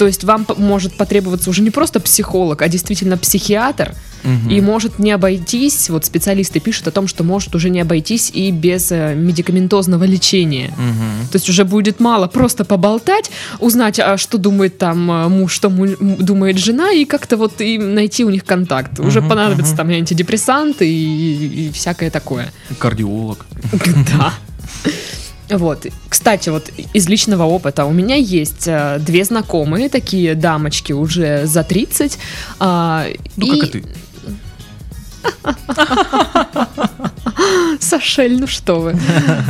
то 0.00 0.06
есть 0.06 0.24
вам 0.24 0.46
может 0.56 0.94
потребоваться 0.94 1.50
уже 1.50 1.60
не 1.60 1.70
просто 1.70 2.00
психолог, 2.00 2.62
а 2.62 2.68
действительно 2.68 3.18
психиатр, 3.18 3.94
Мгм. 4.24 4.48
и 4.48 4.60
может 4.62 4.98
не 4.98 5.12
обойтись, 5.12 5.90
вот 5.90 6.06
специалисты 6.06 6.58
пишут 6.58 6.88
о 6.88 6.90
том, 6.90 7.06
что 7.06 7.22
может 7.22 7.54
уже 7.54 7.68
не 7.68 7.80
обойтись 7.82 8.30
и 8.32 8.50
без 8.50 8.90
э, 8.92 9.14
медикаментозного 9.14 10.04
лечения. 10.04 10.68
Мгм. 10.78 11.28
То 11.30 11.36
есть 11.36 11.50
уже 11.50 11.64
будет 11.66 12.00
мало 12.00 12.28
просто 12.28 12.64
поболтать, 12.64 13.30
узнать, 13.58 13.98
а 14.00 14.16
что 14.16 14.38
думает 14.38 14.78
там 14.78 15.10
э, 15.10 15.28
муж, 15.28 15.52
что 15.52 15.68
му- 15.68 15.86
думает 16.18 16.56
жена, 16.56 16.92
и 16.92 17.04
как-то 17.04 17.36
вот 17.36 17.60
и 17.60 17.76
найти 17.76 18.24
у 18.24 18.30
них 18.30 18.46
контакт. 18.46 19.00
Уже 19.00 19.20
Мгм, 19.20 19.28
понадобятся 19.28 19.72
мгм. 19.72 19.76
там 19.76 19.88
антидепрессанты 19.90 20.90
и, 20.90 21.66
и 21.68 21.70
всякое 21.72 22.10
такое. 22.10 22.50
Кардиолог. 22.78 23.44
Да. 24.16 24.32
Вот. 25.50 25.86
Кстати, 26.08 26.48
вот 26.48 26.70
из 26.92 27.08
личного 27.08 27.44
опыта 27.44 27.84
у 27.84 27.92
меня 27.92 28.14
есть 28.16 28.66
э, 28.66 28.98
две 29.00 29.24
знакомые, 29.24 29.88
такие 29.88 30.34
дамочки 30.34 30.92
уже 30.92 31.46
за 31.46 31.64
30. 31.64 32.18
а, 32.60 33.06
Ну, 33.36 33.46
как 33.48 33.68
и 33.68 33.70
ты. 33.70 33.84
Сашель, 37.80 38.38
ну 38.38 38.46
что 38.46 38.80
вы. 38.80 38.98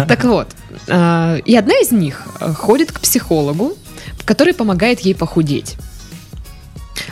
Так 0.09 0.25
вот, 0.25 0.49
э, 0.87 1.41
и 1.45 1.57
одна 1.57 1.75
из 1.75 1.91
них 1.91 2.23
э, 2.41 2.53
ходит 2.55 2.93
к 2.93 3.01
психологу, 3.01 3.77
который 4.25 4.55
помогает 4.55 5.01
ей 5.01 5.15
похудеть. 5.15 5.77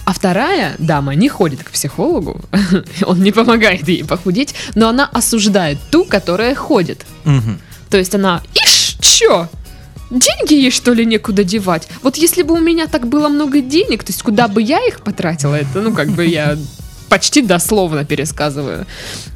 А 0.05 0.13
вторая 0.13 0.75
дама 0.79 1.15
не 1.15 1.29
ходит 1.29 1.63
к 1.65 1.71
психологу, 1.71 2.41
он 3.07 3.23
не 3.23 3.33
помогает 3.33 3.89
ей 3.89 4.05
похудеть, 4.05 4.55
но 4.75 4.89
она 4.89 5.07
осуждает 5.13 5.79
ту, 5.91 6.05
которая 6.05 6.55
ходит. 6.55 7.05
То 7.91 7.97
есть 7.97 8.15
она, 8.15 8.43
ишь, 8.55 8.68
чё? 9.01 9.49
Деньги 10.11 10.55
ей 10.55 10.71
что 10.71 10.93
ли 10.95 11.05
некуда 11.05 11.45
девать? 11.45 11.89
Вот 12.03 12.17
если 12.17 12.43
бы 12.43 12.55
у 12.55 12.61
меня 12.61 12.87
так 12.87 13.07
было 13.07 13.29
много 13.29 13.61
денег, 13.61 14.05
то 14.05 14.13
есть 14.13 14.23
куда 14.23 14.49
бы 14.49 14.63
я 14.63 14.79
их 14.87 15.01
потратила, 15.01 15.55
это, 15.55 15.83
ну, 15.83 15.93
как 15.93 16.09
бы 16.09 16.25
я 16.25 16.57
почти 17.11 17.43
дословно 17.43 18.05
пересказываю. 18.05 18.87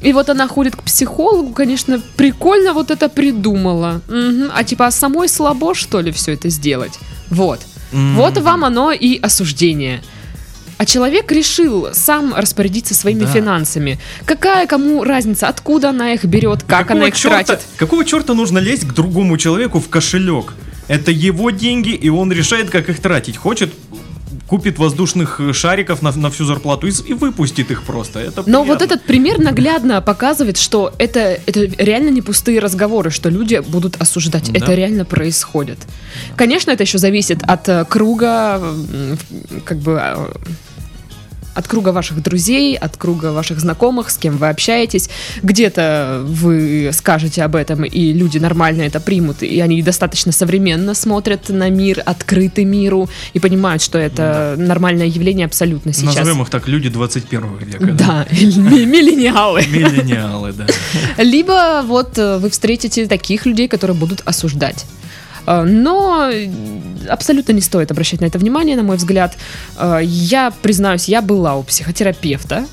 И 0.01 0.13
вот 0.13 0.29
она 0.29 0.47
ходит 0.47 0.75
к 0.75 0.83
психологу, 0.83 1.53
конечно, 1.53 2.01
прикольно 2.17 2.73
вот 2.73 2.91
это 2.91 3.09
придумала. 3.09 4.01
Мгм. 4.07 4.49
А 4.53 4.63
типа 4.63 4.87
а 4.87 4.91
самой 4.91 5.27
слабо, 5.27 5.75
что 5.75 6.01
ли, 6.01 6.11
все 6.11 6.33
это 6.33 6.49
сделать? 6.49 6.93
Вот. 7.29 7.59
Вот 7.91 8.35
Мгм. 8.35 8.43
вам 8.43 8.65
оно 8.65 8.91
и 8.91 9.19
осуждение. 9.19 10.01
А 10.77 10.85
человек 10.85 11.31
решил 11.31 11.89
сам 11.93 12.33
распорядиться 12.35 12.93
своими 12.93 13.21
Да. 13.25 13.31
финансами. 13.31 13.99
Какая 14.25 14.67
кому 14.67 15.03
разница, 15.03 15.47
откуда 15.47 15.89
она 15.89 16.13
их 16.13 16.25
берет, 16.25 16.63
как 16.63 16.79
Какого 16.87 16.99
она 16.99 17.07
их 17.09 17.15
чёрта- 17.15 17.45
тратит? 17.45 17.65
Какого 17.77 18.03
черта 18.05 18.33
нужно 18.33 18.57
лезть 18.59 18.85
к 18.87 18.93
другому 18.93 19.37
человеку 19.37 19.79
в 19.79 19.87
кошелек? 19.89 20.53
Это 20.89 21.11
его 21.11 21.49
деньги, 21.51 21.91
и 21.91 22.09
он 22.09 22.31
решает, 22.31 22.69
как 22.69 22.89
их 22.89 22.99
тратить. 22.99 23.37
Хочет, 23.37 23.71
купит 24.53 24.77
воздушных 24.77 25.39
э, 25.39 25.51
шариков 25.51 26.03
на, 26.03 26.11
на 26.11 26.29
всю 26.29 26.45
зарплату 26.45 26.85
и, 26.85 26.91
и 27.07 27.13
выпустит 27.13 27.71
их 27.71 27.81
просто. 27.81 28.19
Это 28.19 28.43
Но 28.45 28.63
вот 28.63 28.83
этот 28.83 29.01
пример 29.01 29.39
наглядно 29.39 29.99
показывает, 29.99 30.57
что 30.57 30.93
это, 30.99 31.39
это 31.47 31.61
реально 31.83 32.09
не 32.09 32.21
пустые 32.21 32.59
разговоры, 32.59 33.09
что 33.09 33.29
люди 33.29 33.63
будут 33.67 33.99
осуждать. 33.99 34.51
Да. 34.51 34.59
Это 34.59 34.75
реально 34.75 35.05
происходит. 35.05 35.79
Конечно, 36.35 36.69
это 36.69 36.83
еще 36.83 36.99
зависит 36.99 37.41
от 37.41 37.67
э, 37.67 37.83
круга, 37.85 38.61
как 39.65 39.79
бы 39.79 39.99
э, 39.99 40.33
от 41.53 41.67
круга 41.67 41.89
ваших 41.89 42.21
друзей, 42.21 42.75
от 42.75 42.97
круга 42.97 43.31
ваших 43.31 43.59
знакомых, 43.59 44.09
с 44.09 44.17
кем 44.17 44.37
вы 44.37 44.49
общаетесь. 44.49 45.09
Где-то 45.41 46.23
вы 46.25 46.89
скажете 46.93 47.43
об 47.43 47.55
этом, 47.55 47.83
и 47.83 48.13
люди 48.13 48.37
нормально 48.37 48.83
это 48.83 48.99
примут, 48.99 49.43
и 49.43 49.59
они 49.59 49.81
достаточно 49.81 50.31
современно 50.31 50.93
смотрят 50.93 51.49
на 51.49 51.69
мир, 51.69 52.01
открыты 52.05 52.65
миру, 52.65 53.09
и 53.33 53.39
понимают, 53.39 53.81
что 53.81 53.97
это 53.97 54.55
нормальное 54.57 55.07
явление 55.07 55.45
абсолютно 55.45 55.93
сейчас. 55.93 56.15
Назовем 56.15 56.41
их 56.41 56.49
так, 56.49 56.67
люди 56.67 56.89
21 56.89 57.57
века. 57.57 57.93
Да, 57.93 58.27
ми- 58.31 58.85
миллениалы. 58.85 59.63
Миллениалы, 59.67 60.53
да. 60.53 60.65
Либо 61.17 61.83
вот 61.85 62.17
э, 62.17 62.37
вы 62.37 62.49
встретите 62.49 63.07
таких 63.07 63.45
людей, 63.45 63.67
которые 63.67 63.97
будут 63.97 64.21
осуждать. 64.25 64.85
Э, 65.45 65.63
Но 65.63 66.29
э, 66.31 66.49
абсолютно 67.09 67.53
не 67.53 67.61
стоит 67.61 67.91
обращать 67.91 68.21
на 68.21 68.25
это 68.25 68.39
внимание, 68.39 68.75
на 68.77 68.83
мой 68.83 68.97
взгляд. 68.97 69.35
Э, 69.77 69.99
Я, 70.03 70.51
признаюсь, 70.61 71.07
я 71.09 71.21
была 71.21 71.55
у 71.55 71.63
психотерапевта. 71.63 72.65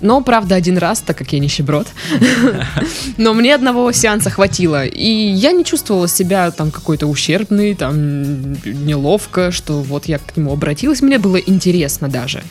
Но, 0.00 0.20
правда, 0.20 0.56
один 0.56 0.78
раз, 0.78 0.98
так 1.00 1.16
как 1.16 1.32
я 1.32 1.38
нищеброд. 1.38 1.86
Но 3.18 3.34
мне 3.34 3.54
одного 3.54 3.92
сеанса 3.92 4.30
хватило. 4.30 4.84
И 4.84 5.08
я 5.08 5.52
не 5.52 5.64
чувствовала 5.64 6.08
себя 6.08 6.50
там 6.50 6.72
какой-то 6.72 7.06
ущербной, 7.06 7.74
там 7.76 8.54
неловко, 8.64 9.52
что 9.52 9.80
вот 9.80 10.06
я 10.06 10.18
к 10.18 10.36
нему 10.36 10.52
обратилась. 10.52 11.02
Мне 11.02 11.18
было 11.18 11.36
интересно 11.36 12.08
даже, 12.08 12.42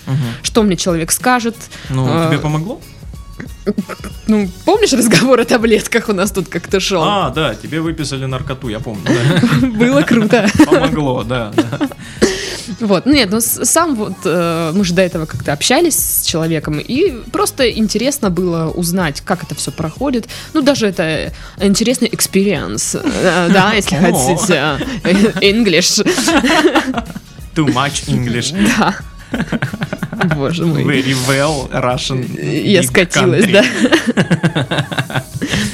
что 0.44 0.64
мне 0.64 0.78
человек 0.78 1.12
скажет, 1.12 1.56
Ну, 1.90 2.06
А, 2.08 2.30
тебе 2.30 2.40
помогло? 2.40 2.80
Ну, 4.28 4.50
помнишь 4.66 4.94
разговор 4.94 5.40
о 5.40 5.46
таблетках 5.46 6.10
у 6.10 6.14
нас 6.14 6.32
тут 6.32 6.48
как-то 6.50 6.80
шел? 6.80 7.04
А, 7.04 7.30
да, 7.30 7.56
тебе 7.56 7.82
выписали 7.82 8.26
наркоту, 8.26 8.70
я 8.70 8.80
помню. 8.80 9.04
Было 9.62 10.02
круто. 10.02 10.48
Помогло, 10.66 11.24
да. 11.24 11.52
Вот, 12.80 13.06
ну 13.06 13.14
нет, 13.14 13.30
ну 13.32 13.42
сам 13.42 13.96
вот, 13.96 14.14
э, 14.24 14.72
мы 14.74 14.84
же 14.86 14.94
до 14.94 15.02
этого 15.02 15.26
как-то 15.26 15.52
общались 15.54 15.96
с 15.96 16.26
человеком, 16.26 16.80
и 16.80 17.12
просто 17.32 17.70
интересно 17.70 18.30
было 18.30 18.70
узнать, 18.70 19.22
как 19.22 19.44
это 19.44 19.56
все 19.56 19.72
проходит. 19.72 20.28
Ну, 20.54 20.62
даже 20.62 20.88
это 20.88 21.34
интересный 21.60 22.08
experience, 22.08 23.00
э, 23.04 23.50
да, 23.52 23.74
если 23.76 23.96
хотите. 23.96 24.78
э, 25.04 25.14
English, 25.42 26.06
Too 27.56 27.68
much 27.68 28.08
English. 28.08 28.54
да. 28.78 28.96
Боже 30.36 30.66
мой. 30.66 30.84
Very 30.84 31.16
well 31.28 31.70
Russian. 31.72 32.26
Я 32.64 32.84
скатилась, 32.84 33.46
country. 33.46 33.52
да. 33.52 34.86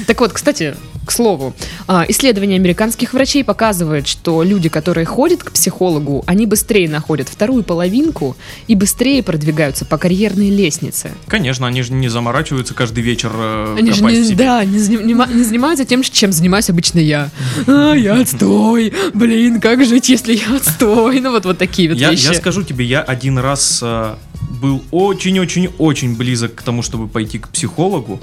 Так 0.06 0.20
вот, 0.22 0.32
кстати, 0.32 0.74
к 1.04 1.12
слову, 1.12 1.54
а, 1.86 2.04
исследования 2.08 2.56
американских 2.56 3.12
врачей 3.12 3.44
показывают, 3.44 4.06
что 4.08 4.42
люди, 4.42 4.70
которые 4.70 5.04
ходят 5.04 5.42
к 5.42 5.52
психологу, 5.52 6.24
они 6.26 6.46
быстрее 6.46 6.88
находят 6.88 7.28
вторую 7.28 7.62
половинку 7.62 8.34
и 8.68 8.74
быстрее 8.74 9.22
продвигаются 9.22 9.84
по 9.84 9.98
карьерной 9.98 10.48
лестнице. 10.48 11.10
Конечно, 11.26 11.66
они 11.66 11.82
же 11.82 11.92
не 11.92 12.08
заморачиваются 12.08 12.72
каждый 12.72 13.00
вечер 13.04 13.30
э, 13.34 13.76
Они 13.78 13.92
же 13.92 14.02
не, 14.02 14.34
да, 14.34 14.64
не, 14.64 14.78
занима- 14.78 15.30
не 15.32 15.44
занимаются 15.44 15.84
тем, 15.84 16.02
чем 16.02 16.32
занимаюсь 16.32 16.70
обычно 16.70 17.00
я. 17.00 17.28
А, 17.66 17.92
я 17.92 18.14
отстой. 18.20 18.92
Блин, 19.12 19.60
как 19.60 19.84
жить, 19.84 20.08
если 20.08 20.34
я 20.34 20.56
отстой? 20.56 21.20
Ну 21.20 21.32
вот, 21.32 21.44
вот 21.44 21.58
такие 21.58 21.90
вот 21.90 21.98
Я, 21.98 22.10
вещи. 22.12 22.28
я 22.28 22.34
скажу 22.34 22.62
тебе, 22.62 22.86
я 22.86 23.02
один 23.02 23.38
раз 23.38 23.80
э, 23.82 24.14
был 24.60 24.82
очень-очень-очень 24.90 26.16
близок 26.16 26.54
к 26.54 26.62
тому, 26.62 26.82
чтобы 26.82 27.08
пойти 27.08 27.38
к 27.38 27.48
психологу, 27.48 28.20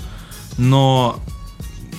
но 0.58 1.20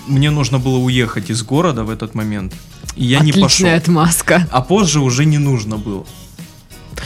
мне 0.07 0.31
нужно 0.31 0.59
было 0.59 0.79
уехать 0.79 1.31
из 1.31 1.43
города 1.43 1.85
в 1.85 1.91
этот 1.91 2.15
момент, 2.15 2.55
и 2.95 3.05
я 3.05 3.21
не 3.21 3.33
пошел. 3.33 3.45
Отличная 3.47 3.77
отмазка. 3.77 4.49
А 4.51 4.61
позже 4.63 5.01
уже 5.01 5.25
не 5.25 5.39
нужно 5.39 5.77
было. 5.77 6.05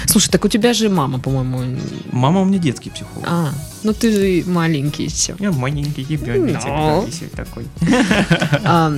Слушай, 0.07 0.31
так 0.31 0.45
у 0.45 0.49
тебя 0.49 0.73
же 0.73 0.89
мама, 0.89 1.19
по-моему. 1.19 1.79
Мама 2.13 2.43
у 2.43 2.45
меня 2.45 2.59
детский 2.59 2.91
психолог. 2.91 3.27
А, 3.29 3.53
ну 3.83 3.93
ты 3.93 4.13
же 4.13 4.49
маленький 4.51 5.05
еще. 5.05 5.35
Я 5.41 5.51
маленький 5.51 6.05
ребенок 6.05 6.63
Ну. 6.65 7.09
такой. 7.35 7.67
А, 8.65 8.93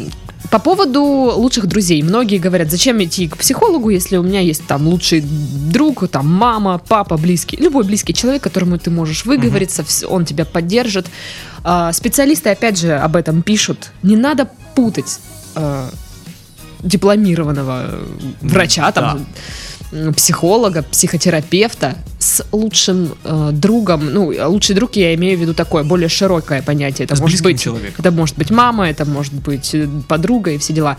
По 0.51 0.59
поводу 0.59 1.03
лучших 1.03 1.67
друзей. 1.67 2.03
Многие 2.03 2.39
говорят, 2.39 2.71
зачем 2.71 3.03
идти 3.03 3.27
к 3.29 3.37
психологу, 3.39 3.89
если 3.91 4.17
у 4.19 4.23
меня 4.23 4.41
есть 4.41 4.67
там 4.67 4.87
лучший 4.87 5.23
друг, 5.23 6.07
там 6.09 6.27
мама, 6.29 6.79
папа, 6.87 7.17
близкий, 7.17 7.57
любой 7.57 7.85
близкий 7.85 8.13
человек, 8.13 8.43
которому 8.43 8.79
ты 8.79 8.91
можешь 8.91 9.25
выговориться, 9.25 9.83
вс- 9.83 10.05
он 10.05 10.25
тебя 10.25 10.45
поддержит. 10.45 11.07
А, 11.65 11.93
Специалисты, 11.93 12.51
опять 12.51 12.79
же, 12.79 12.93
об 12.97 13.17
этом 13.17 13.43
пишут. 13.43 13.93
Не 14.03 14.17
надо 14.17 14.49
путать 14.75 15.21
а, 15.55 15.89
дипломированного 16.83 17.85
э, 17.87 18.05
врача, 18.41 18.91
там, 18.93 19.27
психолога, 20.17 20.83
психотерапевта 20.83 21.97
с 22.19 22.45
лучшим 22.53 23.15
э, 23.25 23.51
другом. 23.53 24.13
Ну, 24.13 24.33
а 24.39 24.49
лучший 24.49 24.75
друг 24.75 24.97
я 24.97 25.15
имею 25.15 25.39
в 25.39 25.41
виду 25.41 25.55
такое 25.55 25.85
более 25.85 26.09
широкое 26.09 26.63
понятие. 26.63 27.05
Это 27.05 27.17
С 27.17 27.21
может 27.21 27.43
быть 27.43 27.61
человеком. 27.61 27.97
это 27.99 28.11
может 28.11 28.39
быть 28.39 28.51
мама, 28.51 28.89
это 28.89 29.05
может 29.05 29.35
быть 29.35 29.75
э, 29.75 29.89
подруга 30.09 30.53
и 30.53 30.59
все 30.59 30.73
дела. 30.73 30.97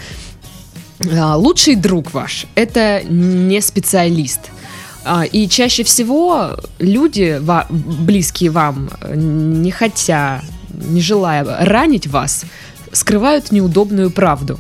А, 1.12 1.36
Лучший 1.36 1.76
друг 1.76 2.14
ваш– 2.14 2.46
это 2.56 3.02
не 3.04 3.62
специалист. 3.62 4.40
А, 5.06 5.24
И 5.26 5.48
чаще 5.50 5.84
всего 5.84 6.52
люди, 6.80 7.42
близкие 7.70 8.52
вам, 8.52 8.90
э, 9.02 9.16
не 9.16 9.72
хотя, 9.72 10.42
не 10.70 11.02
желая 11.02 11.44
ранить 11.66 12.08
вас, 12.08 12.46
скрывают 12.92 13.52
неудобную 13.52 14.12
правду. 14.12 14.60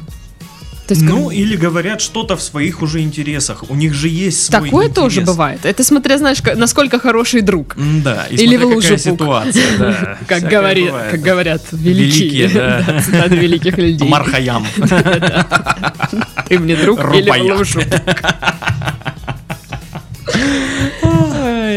То 0.88 0.94
есть, 0.96 1.02
Ну, 1.02 1.28
как- 1.30 1.34
или 1.38 1.56
говорят 1.56 2.02
что-то 2.02 2.36
в 2.36 2.42
своих 2.42 2.82
уже 2.82 3.00
интересах. 3.02 3.64
У 3.70 3.76
них 3.76 3.94
же 3.94 4.10
есть 4.10 4.44
свой 4.46 4.66
такое 4.70 4.90
тоже 4.90 5.22
интерес. 5.22 5.30
бывает. 5.30 5.66
Это 5.66 5.82
смотря, 5.84 6.18
знаешь, 6.18 6.40
насколько 6.58 7.00
хороший 7.00 7.40
друг. 7.42 7.76
Да, 7.78 8.26
и 8.30 8.36
Или 8.36 8.58
смотря 8.58 8.76
какая 8.82 8.92
пук. 8.92 9.00
ситуация, 9.00 9.78
да. 9.80 10.18
Как, 10.28 10.44
говори- 10.44 10.88
бывает, 10.88 11.12
как 11.12 11.22
да. 11.22 11.32
говорят 11.32 11.62
великие, 11.72 12.48
Великие, 12.48 12.48
да. 12.88 13.02
цитаты 13.02 13.36
великих 13.38 13.78
людей. 13.78 14.10
Мархаям. 14.10 14.66
Ты 16.50 16.60
мне 16.60 16.76
друг 16.76 17.00
или 17.16 17.30
в 17.30 17.58
лужу? 17.58 17.80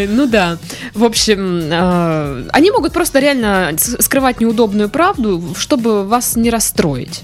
Ну 0.08 0.26
да. 0.26 0.58
В 0.94 1.04
общем, 1.04 1.60
э, 1.70 2.48
они 2.52 2.70
могут 2.70 2.92
просто 2.92 3.18
реально 3.18 3.72
скрывать 3.76 4.40
неудобную 4.40 4.88
правду, 4.88 5.42
чтобы 5.56 6.06
вас 6.06 6.36
не 6.36 6.50
расстроить. 6.50 7.22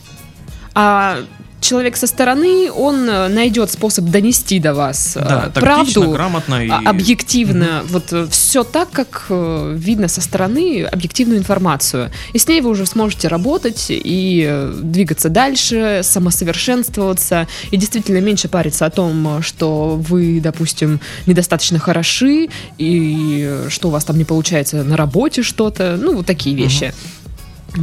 А 0.75 1.19
человек 1.63 1.97
со 1.97 2.07
стороны, 2.07 2.71
он 2.71 3.09
э, 3.09 3.29
найдет 3.29 3.71
способ 3.71 4.05
донести 4.07 4.59
до 4.59 4.75
вас 4.75 5.17
э, 5.17 5.21
Да, 5.21 5.41
тактично, 5.55 5.61
правду 5.61 6.11
грамотно 6.11 6.65
и... 6.65 6.69
а- 6.69 6.83
объективно, 6.85 7.83
вот 7.89 8.13
все 8.31 8.65
так, 8.65 8.91
как 8.91 9.27
э, 9.31 9.75
видно 9.77 10.09
со 10.09 10.21
стороны, 10.21 10.83
объективную 10.83 11.39
информацию. 11.39 12.11
И 12.33 12.39
с 12.39 12.49
ней 12.49 12.61
вы 12.61 12.71
уже 12.71 12.85
сможете 12.87 13.29
работать 13.29 13.87
и 13.89 14.45
э, 14.47 14.75
двигаться 14.83 15.29
дальше, 15.29 16.01
самосовершенствоваться, 16.03 17.47
и 17.71 17.77
действительно 17.77 18.19
меньше 18.19 18.49
париться 18.49 18.87
о 18.87 18.91
том, 18.91 19.39
э, 19.39 19.43
что 19.43 19.97
вы, 19.97 20.41
допустим, 20.43 21.01
недостаточно 21.27 21.79
хороши, 21.79 22.49
и 22.79 23.47
э, 23.49 23.67
что 23.71 23.89
у 23.89 23.91
вас 23.91 24.05
там 24.05 24.19
не 24.19 24.25
получается 24.25 24.83
на 24.83 24.97
работе 24.97 25.43
что-то, 25.43 25.97
ну, 26.01 26.17
вот 26.17 26.27
такие 26.27 26.55
вещи. 26.57 26.93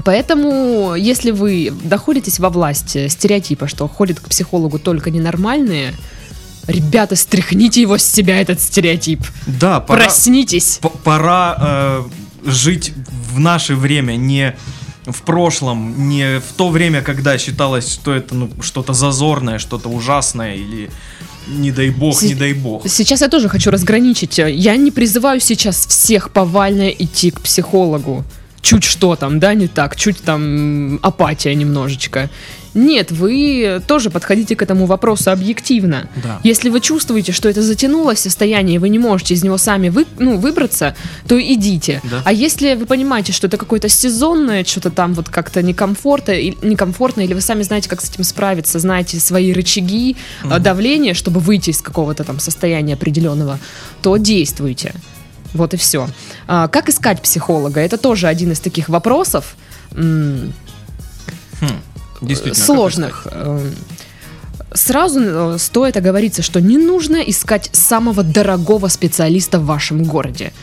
Поэтому, 0.06 0.96
если 0.96 1.32
вы 1.32 1.74
доходитесь 1.84 2.40
во 2.40 2.50
власть 2.50 3.12
стереотипа, 3.12 3.68
что 3.68 3.88
ходят 3.88 4.20
к 4.20 4.30
психологу 4.30 4.78
только 4.78 5.10
ненормальные, 5.10 5.94
ребята, 6.68 7.16
стряхните 7.16 7.82
его 7.82 7.98
с 7.98 8.04
себя, 8.04 8.40
этот 8.40 8.62
стереотип. 8.62 9.22
Да, 9.48 9.80
пора, 9.80 10.04
Проснитесь. 10.04 10.80
пора 11.04 11.58
э, 11.60 12.04
жить 12.46 12.94
в 13.34 13.40
наше 13.40 13.76
время, 13.76 14.16
не 14.16 14.56
в 15.06 15.22
прошлом, 15.24 16.08
не 16.10 16.40
в 16.40 16.54
то 16.56 16.70
время, 16.70 17.02
когда 17.02 17.38
считалось, 17.38 17.92
что 17.92 18.14
это 18.14 18.36
ну, 18.36 18.50
что-то 18.62 18.94
зазорное, 18.94 19.58
что-то 19.58 19.90
ужасное 19.90 20.56
или 20.56 20.92
не 21.48 21.72
дай 21.72 21.90
бог, 21.90 22.22
не 22.22 22.36
дай 22.36 22.54
бог. 22.54 22.88
Сейчас 22.88 23.22
я 23.22 23.28
тоже 23.28 23.50
хочу 23.50 23.72
разграничить. 23.72 24.38
Я 24.38 24.76
не 24.76 24.92
призываю 24.92 25.40
сейчас 25.40 25.88
всех 25.88 26.30
повально 26.32 26.90
идти 26.90 27.32
к 27.32 27.42
психологу. 27.42 28.24
Чуть 28.62 28.84
что 28.84 29.16
там, 29.16 29.40
да, 29.40 29.54
не 29.54 29.68
так, 29.68 29.96
чуть 29.96 30.22
там 30.22 31.00
апатия 31.02 31.56
немножечко. 31.56 32.30
Нет, 32.74 33.12
вы 33.12 33.82
тоже 33.88 34.10
подходите 34.10 34.56
к 34.56 34.62
этому 34.62 34.86
вопросу 34.86 35.32
объективно. 35.32 36.10
Да. 36.24 36.40
Если 36.44 36.70
вы 36.70 36.82
чувствуете, 36.82 37.32
что 37.32 37.50
это 37.50 37.62
затянулось 37.62 38.20
состояние, 38.20 38.76
и 38.76 38.78
вы 38.78 38.90
не 38.90 39.00
можете 39.00 39.34
из 39.34 39.44
него 39.44 39.58
сами 39.58 39.90
вы, 39.90 40.06
ну, 40.20 40.38
выбраться, 40.38 40.96
то 41.28 41.42
идите. 41.42 42.02
Да. 42.04 42.22
А 42.26 42.32
если 42.32 42.76
вы 42.76 42.86
понимаете, 42.86 43.34
что 43.34 43.48
это 43.48 43.58
какое-то 43.58 43.90
сезонное, 43.90 44.64
что-то 44.64 44.92
там 44.92 45.14
вот 45.14 45.30
как-то 45.30 45.64
некомфортно, 45.64 46.34
некомфортно, 46.62 47.22
или 47.22 47.34
вы 47.34 47.42
сами 47.42 47.64
знаете, 47.64 47.90
как 47.90 48.02
с 48.02 48.10
этим 48.10 48.24
справиться, 48.24 48.80
знаете 48.80 49.20
свои 49.20 49.52
рычаги 49.52 50.16
э, 50.44 50.60
давления, 50.60 51.14
чтобы 51.14 51.40
выйти 51.40 51.72
из 51.72 51.82
какого-то 51.82 52.24
там 52.24 52.40
состояния 52.40 52.94
определенного, 52.94 53.60
то 54.02 54.18
действуйте. 54.18 54.94
Вот 55.54 55.74
и 55.74 55.78
все. 55.78 56.08
как 56.48 56.90
искать 56.90 57.22
психолога? 57.22 57.80
Это 57.80 57.98
тоже 57.98 58.28
один 58.28 58.52
из 58.52 58.60
таких 58.60 58.90
вопросов. 58.90 59.56
Хм, 59.92 60.54
сложных. 62.54 63.28
Эм, 63.32 63.74
Сразу 64.74 65.20
э, 65.22 65.58
стоит 65.58 65.98
оговориться, 65.98 66.44
что 66.44 66.62
не 66.62 66.78
нужно 66.78 67.18
искать 67.18 67.70
самого 67.74 68.24
дорогого 68.24 68.88
специалиста 68.88 69.60
в 69.60 69.66
вашем 69.66 70.04
городе. 70.04 70.54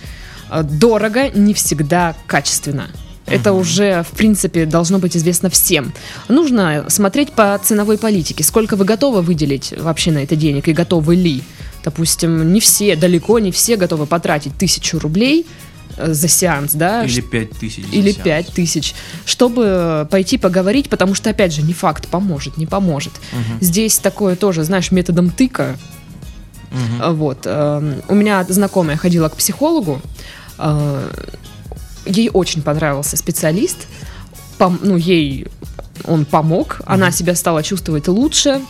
Э, 0.50 0.62
Дорого 0.62 1.28
не 1.30 1.54
всегда 1.54 2.14
качественно. 2.26 2.88
Это 3.26 3.52
уже, 3.52 4.04
в 4.04 4.16
принципе, 4.16 4.66
должно 4.66 5.00
быть 5.00 5.16
известно 5.16 5.50
всем. 5.50 5.92
Нужно 6.28 6.84
смотреть 6.88 7.32
по 7.32 7.58
ценовой 7.60 7.98
политике, 7.98 8.44
сколько 8.44 8.76
вы 8.76 8.84
готовы 8.84 9.20
выделить 9.22 9.74
вообще 9.76 10.12
на 10.12 10.18
это 10.18 10.36
денег 10.36 10.68
и 10.68 10.72
готовы 10.72 11.16
ли. 11.16 11.42
Допустим, 11.86 12.52
не 12.52 12.58
все, 12.58 12.96
далеко 12.96 13.38
не 13.38 13.52
все 13.52 13.76
готовы 13.76 14.06
потратить 14.06 14.58
тысячу 14.58 14.98
рублей 14.98 15.46
э, 15.96 16.12
за 16.12 16.26
сеанс, 16.26 16.72
да, 16.72 17.04
Или 17.04 17.20
пять 17.20 17.50
тысяч. 17.52 17.84
или. 17.92 18.10
5 18.12 18.48
тысяч, 18.48 18.92
чтобы 19.24 20.06
пойти 20.10 20.36
поговорить, 20.36 20.88
потому 20.90 21.14
что, 21.14 21.30
опять 21.30 21.52
же, 21.54 21.62
не 21.62 21.72
факт, 21.72 22.08
поможет, 22.08 22.56
не 22.56 22.66
поможет. 22.66 23.12
Мгм, 23.32 23.58
Здесь 23.60 23.98
такое 23.98 24.34
тоже, 24.34 24.64
знаешь, 24.64 24.90
методом 24.90 25.30
тыка. 25.30 25.76
А, 27.00 27.12
Вот. 27.12 27.42
эм, 27.44 28.02
У 28.08 28.14
меня 28.16 28.44
знакомая 28.48 28.96
ходила 28.96 29.28
к 29.28 29.36
психологу, 29.36 30.02
э, 30.58 31.10
ей 32.04 32.30
очень 32.32 32.62
понравился 32.62 33.16
специалист, 33.16 33.76
пом- 34.58 34.80
ну, 34.82 34.96
ей 34.96 35.46
он 36.02 36.24
помог, 36.24 36.80
она 36.84 37.12
себя 37.12 37.36
стала 37.36 37.62
чувствовать 37.62 38.08
лучше, 38.08 38.60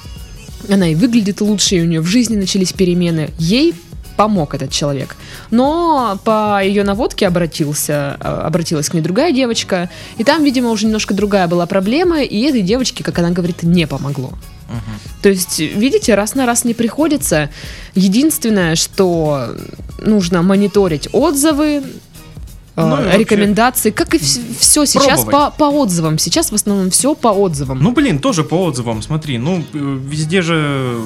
она 0.68 0.88
и 0.88 0.94
выглядит 0.94 1.40
лучше, 1.40 1.76
и 1.76 1.82
у 1.82 1.84
нее 1.84 2.00
в 2.00 2.06
жизни 2.06 2.36
начались 2.36 2.72
перемены. 2.72 3.30
Ей 3.38 3.74
помог 4.16 4.54
этот 4.54 4.70
человек. 4.70 5.16
Но 5.50 6.18
по 6.24 6.60
ее 6.64 6.84
наводке 6.84 7.26
обратился, 7.26 8.16
э, 8.18 8.28
обратилась 8.28 8.88
к 8.88 8.94
ней 8.94 9.02
другая 9.02 9.32
девочка, 9.32 9.90
и 10.16 10.24
там, 10.24 10.42
видимо, 10.42 10.70
уже 10.70 10.86
немножко 10.86 11.14
другая 11.14 11.46
была 11.46 11.66
проблема, 11.66 12.22
и 12.22 12.40
этой 12.40 12.62
девочке, 12.62 13.04
как 13.04 13.18
она 13.18 13.30
говорит, 13.30 13.62
не 13.62 13.86
помогло. 13.86 14.32
Мгм. 14.68 14.98
То 15.22 15.28
есть, 15.28 15.60
видите, 15.60 16.14
раз 16.14 16.34
на 16.34 16.46
раз 16.46 16.64
не 16.64 16.74
приходится. 16.74 17.50
Единственное, 17.94 18.74
что 18.74 19.54
нужно 20.00 20.42
мониторить 20.42 21.08
отзывы, 21.12 21.82
Ну 22.76 23.00
и 23.00 23.04
вообще 23.04 23.18
рекомендации, 23.18 23.90
как 23.90 24.14
и 24.14 24.18
все 24.18 24.84
сейчас 24.84 25.24
по, 25.24 25.50
по 25.50 25.64
отзывам. 25.64 26.18
Сейчас 26.18 26.52
в 26.52 26.54
основном 26.54 26.90
все 26.90 27.14
по 27.14 27.28
отзывам. 27.28 27.78
Ну, 27.82 27.92
блин, 27.92 28.18
тоже 28.18 28.44
по 28.44 28.64
отзывам, 28.64 29.00
смотри, 29.02 29.38
ну, 29.38 29.64
э, 29.72 29.98
везде 30.04 30.42
же 30.42 31.00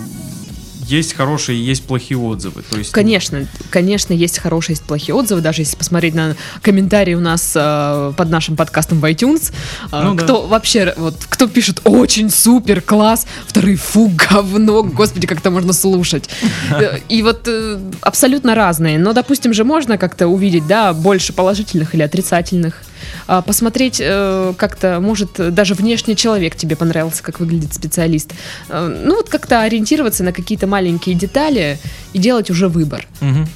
есть 0.91 1.15
хорошие 1.15 1.65
есть 1.65 1.85
плохие 1.85 2.19
отзывы. 2.19 2.63
То 2.69 2.77
есть, 2.77 2.91
Конечно, 2.93 3.47
конечно, 3.71 4.13
есть 4.13 4.39
хорошие, 4.39 4.75
есть 4.75 4.83
плохие 4.85 5.15
отзывы. 5.15 5.41
Даже 5.41 5.63
если 5.63 5.77
посмотреть 5.77 6.15
на 6.15 6.37
комментарии 6.63 7.15
у 7.15 7.21
нас 7.21 7.53
э, 7.55 8.13
под 8.17 8.31
нашим 8.31 8.57
подкастом 8.57 9.01
в 9.01 9.05
iTunes, 9.05 9.53
э, 9.93 10.03
Ну 10.03 10.15
да. 10.15 10.25
кто 10.25 10.47
вообще, 10.47 10.95
вот, 10.97 11.15
кто 11.29 11.47
пишет 11.47 11.81
очень 11.85 12.31
супер, 12.31 12.81
класс, 12.81 13.27
вторые 13.47 13.77
фу, 13.77 14.11
говно, 14.31 14.83
господи, 14.83 15.27
как 15.27 15.39
это 15.39 15.51
можно 15.51 15.73
слушать. 15.73 16.29
И 17.09 17.23
вот 17.23 17.47
э, 17.47 17.79
абсолютно 18.03 18.55
разные. 18.55 18.99
Но, 18.99 19.13
допустим, 19.13 19.53
же 19.55 19.65
можно 19.65 19.99
как-то 19.99 20.27
увидеть, 20.27 20.67
да, 20.67 20.93
больше 20.93 21.33
положительных 21.33 21.95
или 21.95 22.03
отрицательных. 22.03 22.83
А, 23.27 23.43
Посмотреть 23.43 24.01
э, 24.03 24.53
как-то, 24.57 25.01
может, 25.01 25.55
даже 25.55 25.75
внешний 25.75 26.17
человек 26.17 26.57
тебе 26.57 26.77
понравился, 26.77 27.23
как 27.23 27.41
выглядит 27.41 27.73
специалист. 27.75 28.33
Э, 28.69 28.89
Ну, 29.05 29.17
вот 29.17 29.29
как-то 29.29 29.63
ориентироваться 29.63 30.23
на 30.25 30.33
какие-то 30.33 30.67
маленькие 30.67 30.80
детали 30.89 31.79
и 32.13 32.19
делать 32.19 32.51
уже 32.51 32.69
выбор. 32.69 33.07
Мгм. 33.21 33.47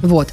Вот. 0.00 0.32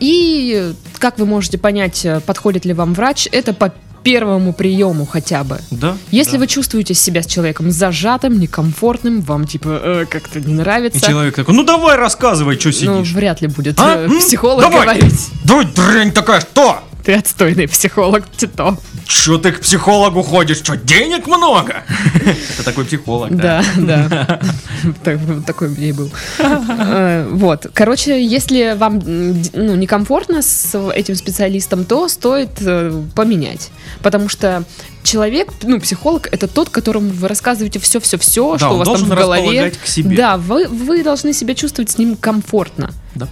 И 0.00 0.72
как 0.98 1.18
вы 1.18 1.26
можете 1.26 1.58
понять, 1.58 2.04
э, 2.04 2.20
подходит 2.20 2.64
ли 2.64 2.72
вам 2.72 2.92
врач, 2.94 3.28
это 3.30 3.52
по 3.52 3.72
первому 4.02 4.52
приему 4.52 5.06
хотя 5.06 5.44
бы. 5.44 5.60
Да. 5.70 5.96
Если 6.10 6.32
да. 6.32 6.38
вы 6.38 6.46
чувствуете 6.48 6.94
себя 6.94 7.22
с 7.22 7.26
человеком 7.26 7.70
зажатым, 7.70 8.38
некомфортным, 8.38 9.20
вам 9.20 9.46
типа 9.46 9.80
э, 9.82 10.06
как-то 10.10 10.40
не 10.40 10.54
И 10.54 10.56
нравится, 10.56 11.00
человек 11.00 11.36
такой, 11.36 11.54
ну 11.54 11.62
давай 11.64 11.96
рассказывай, 11.96 12.58
что 12.58 12.68
ну 12.68 12.72
сидишь. 13.04 13.12
вряд 13.14 13.40
ли 13.42 13.48
будет 13.48 13.78
А? 13.78 14.06
э, 14.06 14.08
психолог 14.18 14.60
Давай. 14.62 14.82
говорить. 14.82 15.28
Давай, 15.44 15.66
дрянь 15.66 16.12
такая, 16.12 16.40
что? 16.40 16.82
Ты 17.04 17.14
отстойный 17.14 17.66
психолог, 17.66 18.24
Тито. 18.36 18.76
Че 19.06 19.38
ты 19.38 19.52
к 19.52 19.60
психологу 19.60 20.22
ходишь? 20.22 20.58
Что, 20.58 20.76
денег 20.76 21.26
много? 21.26 21.82
Это 22.54 22.64
такой 22.64 22.84
психолог, 22.84 23.34
да? 23.36 23.64
Да, 23.76 24.08
да. 24.08 24.40
Так- 25.04 25.18
Такой 25.46 25.74
и 25.74 25.92
был. 25.92 26.10
Э, 26.38 27.28
Вот. 27.30 27.66
Короче, 27.74 28.24
если 28.24 28.74
вам 28.76 29.00
ну, 29.04 29.74
некомфортно 29.76 30.42
с 30.42 30.76
этим 30.92 31.14
специалистом, 31.14 31.84
то 31.84 32.08
стоит 32.08 32.50
э, 32.60 33.02
поменять. 33.14 33.70
Потому 34.02 34.28
что 34.28 34.64
человек, 35.02 35.52
ну, 35.62 35.80
психолог, 35.80 36.28
это 36.32 36.46
тот, 36.46 36.68
которому 36.70 37.10
вы 37.10 37.28
рассказываете 37.28 37.78
все-все-все, 37.80 38.58
что 38.58 38.70
у 38.74 38.76
вас 38.78 38.88
там 38.88 38.98
в 39.04 39.08
голове. 39.08 39.40
располагать 39.42 39.78
к 39.78 39.86
себе. 39.86 40.16
Да, 40.16 40.36
вы 40.36 41.02
должны 41.02 41.32
себя 41.32 41.54
чувствовать 41.54 41.90
с 41.90 41.98
ним 41.98 42.16
комфортно. 42.16 42.92
Да. 43.14 43.28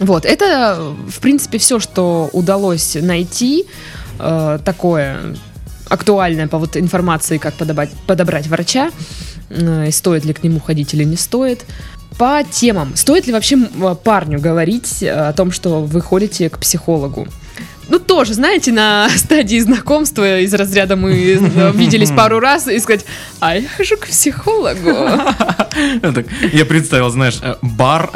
Вот, 0.00 0.24
это, 0.26 0.94
в 1.08 1.20
принципе, 1.20 1.58
все, 1.58 1.80
что 1.80 2.28
удалось 2.32 2.96
найти, 3.00 3.66
э, 4.18 4.58
такое 4.64 5.36
актуальное 5.88 6.48
по 6.48 6.58
вот 6.58 6.76
информации, 6.76 7.38
как 7.38 7.54
подобрать, 7.54 7.90
подобрать 8.06 8.46
врача, 8.46 8.90
э, 9.48 9.90
стоит 9.90 10.24
ли 10.24 10.34
к 10.34 10.42
нему 10.42 10.60
ходить 10.60 10.94
или 10.94 11.04
не 11.04 11.16
стоит. 11.16 11.64
По 12.18 12.42
темам. 12.50 12.96
Стоит 12.96 13.26
ли 13.26 13.32
вообще 13.32 13.56
м, 13.56 13.96
парню 14.02 14.40
говорить 14.40 15.02
э, 15.02 15.10
о 15.10 15.32
том, 15.32 15.52
что 15.52 15.82
вы 15.82 16.00
ходите 16.00 16.48
к 16.50 16.58
психологу? 16.58 17.28
ну, 17.88 17.98
тоже, 17.98 18.34
знаете, 18.34 18.72
на 18.72 19.08
стадии 19.16 19.58
знакомства 19.58 20.40
из 20.40 20.52
разряда 20.54 20.96
мы 20.96 21.12
э, 21.12 21.72
виделись 21.72 22.10
пару 22.16 22.40
раз 22.40 22.68
и 22.68 22.78
сказать, 22.78 23.04
а 23.40 23.56
я 23.56 23.68
хожу 23.68 23.96
к 23.96 24.06
психологу. 24.06 24.90
Я 26.52 26.64
представил, 26.64 27.10
знаешь, 27.10 27.38
э, 27.42 27.56
бар, 27.62 28.10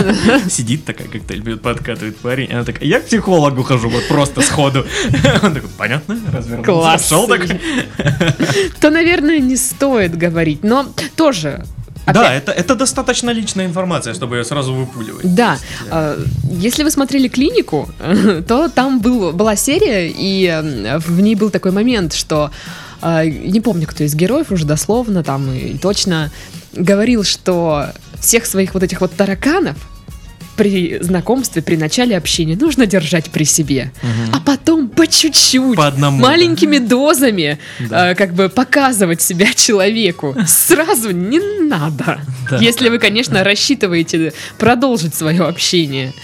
сидит 0.50 0.84
такая, 0.84 1.08
коктейль 1.08 1.42
пьет, 1.42 1.62
подкатывает 1.62 2.16
парень, 2.18 2.52
она 2.52 2.64
такая, 2.64 2.88
я 2.88 3.00
к 3.00 3.06
психологу 3.06 3.62
хожу, 3.62 3.88
вот 3.88 4.06
просто 4.08 4.40
сходу. 4.40 4.86
Он 5.42 5.54
такой, 5.54 5.70
понятно, 5.76 6.18
развернулся, 6.32 6.72
Класс. 6.72 7.08
шел 7.08 7.26
так. 7.26 7.42
То, 8.80 8.90
наверное, 8.90 9.38
не 9.38 9.56
стоит 9.56 10.16
говорить, 10.16 10.64
но 10.64 10.86
тоже 11.16 11.64
Да, 12.06 12.34
это, 12.34 12.52
это 12.52 12.74
достаточно 12.74 13.30
личная 13.30 13.66
информация, 13.66 14.14
чтобы 14.14 14.36
ее 14.36 14.44
сразу 14.44 14.74
выпуливать. 14.74 15.34
Да, 15.34 15.58
э, 15.90 16.24
если 16.50 16.84
вы 16.84 16.90
смотрели 16.90 17.28
клинику, 17.28 17.88
то 18.46 18.68
там 18.68 19.00
был, 19.00 19.32
была 19.32 19.56
серия, 19.56 20.12
и 20.14 20.98
в 20.98 21.20
ней 21.20 21.34
был 21.34 21.50
такой 21.50 21.72
момент, 21.72 22.14
что 22.14 22.50
э, 23.02 23.26
не 23.26 23.60
помню, 23.60 23.86
кто 23.86 24.04
из 24.04 24.14
героев 24.14 24.52
уже 24.52 24.66
дословно 24.66 25.22
там 25.22 25.50
и 25.52 25.76
точно 25.78 26.30
говорил, 26.72 27.24
что 27.24 27.86
всех 28.20 28.46
своих 28.46 28.74
вот 28.74 28.82
этих 28.82 29.00
вот 29.00 29.12
тараканов 29.14 29.76
при 30.56 30.98
знакомстве, 31.02 31.60
при 31.60 31.76
начале 31.76 32.16
общения 32.16 32.56
нужно 32.56 32.86
держать 32.86 33.30
при 33.30 33.44
себе, 33.44 33.92
а 34.32 34.40
потом 34.40 34.88
по 34.88 35.06
чуть-чуть, 35.06 35.76
По 35.76 35.86
одному, 35.86 36.18
маленькими 36.22 36.78
дозами, 36.78 37.58
Да. 37.78 38.12
э, 38.12 38.14
как 38.14 38.32
бы 38.32 38.48
показывать 38.48 39.20
себя 39.20 39.48
человеку. 39.54 40.34
Сразу 40.46 41.10
не 41.10 41.40
надо, 41.68 42.20
Да. 42.50 42.56
если 42.56 42.88
вы, 42.88 42.98
конечно, 42.98 43.44
рассчитываете 43.44 44.32
продолжить 44.58 45.14
свое 45.14 45.42
общение. 45.44 46.14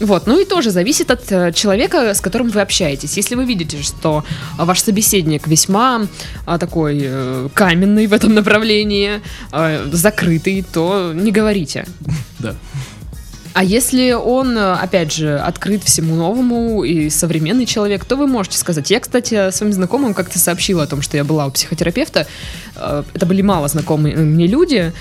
Вот, 0.00 0.26
ну 0.26 0.40
и 0.40 0.46
тоже 0.46 0.70
зависит 0.70 1.10
от 1.10 1.30
э, 1.30 1.52
человека, 1.52 2.14
с 2.14 2.20
которым 2.22 2.48
вы 2.48 2.62
общаетесь. 2.62 3.18
Если 3.18 3.34
вы 3.34 3.44
видите, 3.44 3.82
что 3.82 4.24
ваш 4.56 4.80
собеседник 4.80 5.46
весьма 5.46 6.06
а, 6.46 6.58
такой 6.58 7.00
э, 7.02 7.48
каменный 7.52 8.06
в 8.06 8.14
этом 8.14 8.34
направлении, 8.34 9.20
э, 9.52 9.88
закрытый, 9.92 10.64
то 10.72 11.12
не 11.14 11.30
говорите. 11.30 11.86
Да. 12.38 12.54
А 13.52 13.62
если 13.62 14.12
он, 14.12 14.56
э, 14.56 14.72
опять 14.72 15.12
же, 15.12 15.36
открыт 15.38 15.84
всему 15.84 16.14
новому 16.14 16.84
и 16.84 17.10
современный 17.10 17.66
человек, 17.66 18.06
то 18.06 18.16
вы 18.16 18.26
можете 18.26 18.56
сказать. 18.56 18.90
Я, 18.90 19.00
кстати, 19.00 19.50
своим 19.50 19.74
знакомым 19.74 20.14
как-то 20.14 20.38
сообщила 20.38 20.84
о 20.84 20.86
том, 20.86 21.02
что 21.02 21.18
я 21.18 21.24
была 21.24 21.44
у 21.44 21.50
психотерапевта. 21.50 22.26
Это 22.76 23.26
были 23.26 23.42
мало 23.42 23.68
знакомые 23.68 24.16
мне 24.16 24.46
люди. 24.46 24.94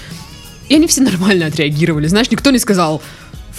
И 0.67 0.75
они 0.75 0.87
все 0.87 1.01
нормально 1.01 1.45
отреагировали. 1.45 2.07
Знаешь, 2.07 2.29
никто 2.29 2.51
не 2.51 2.59
сказал 2.59 3.01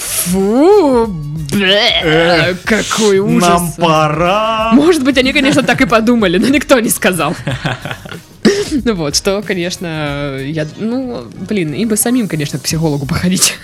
Фу, 0.01 1.07
блэ, 1.07 1.91
Эх, 2.03 2.63
какой 2.65 3.19
ужас. 3.19 3.49
Нам 3.49 3.73
пора. 3.73 4.73
Может 4.73 5.05
быть, 5.05 5.19
они, 5.19 5.33
конечно, 5.33 5.63
так 5.63 5.81
и 5.81 5.87
подумали, 5.87 6.39
но 6.39 6.49
никто 6.49 6.81
не 6.81 6.89
сказал. 6.91 7.37
Ну 8.85 8.95
вот, 8.95 9.17
что, 9.17 9.43
конечно, 9.43 10.39
я, 10.39 10.67
ну, 10.79 11.27
блин, 11.49 11.75
им 11.75 11.89
бы 11.89 11.97
самим, 11.97 12.29
конечно, 12.29 12.59
к 12.59 12.63
психологу 12.63 13.05
походить. 13.05 13.55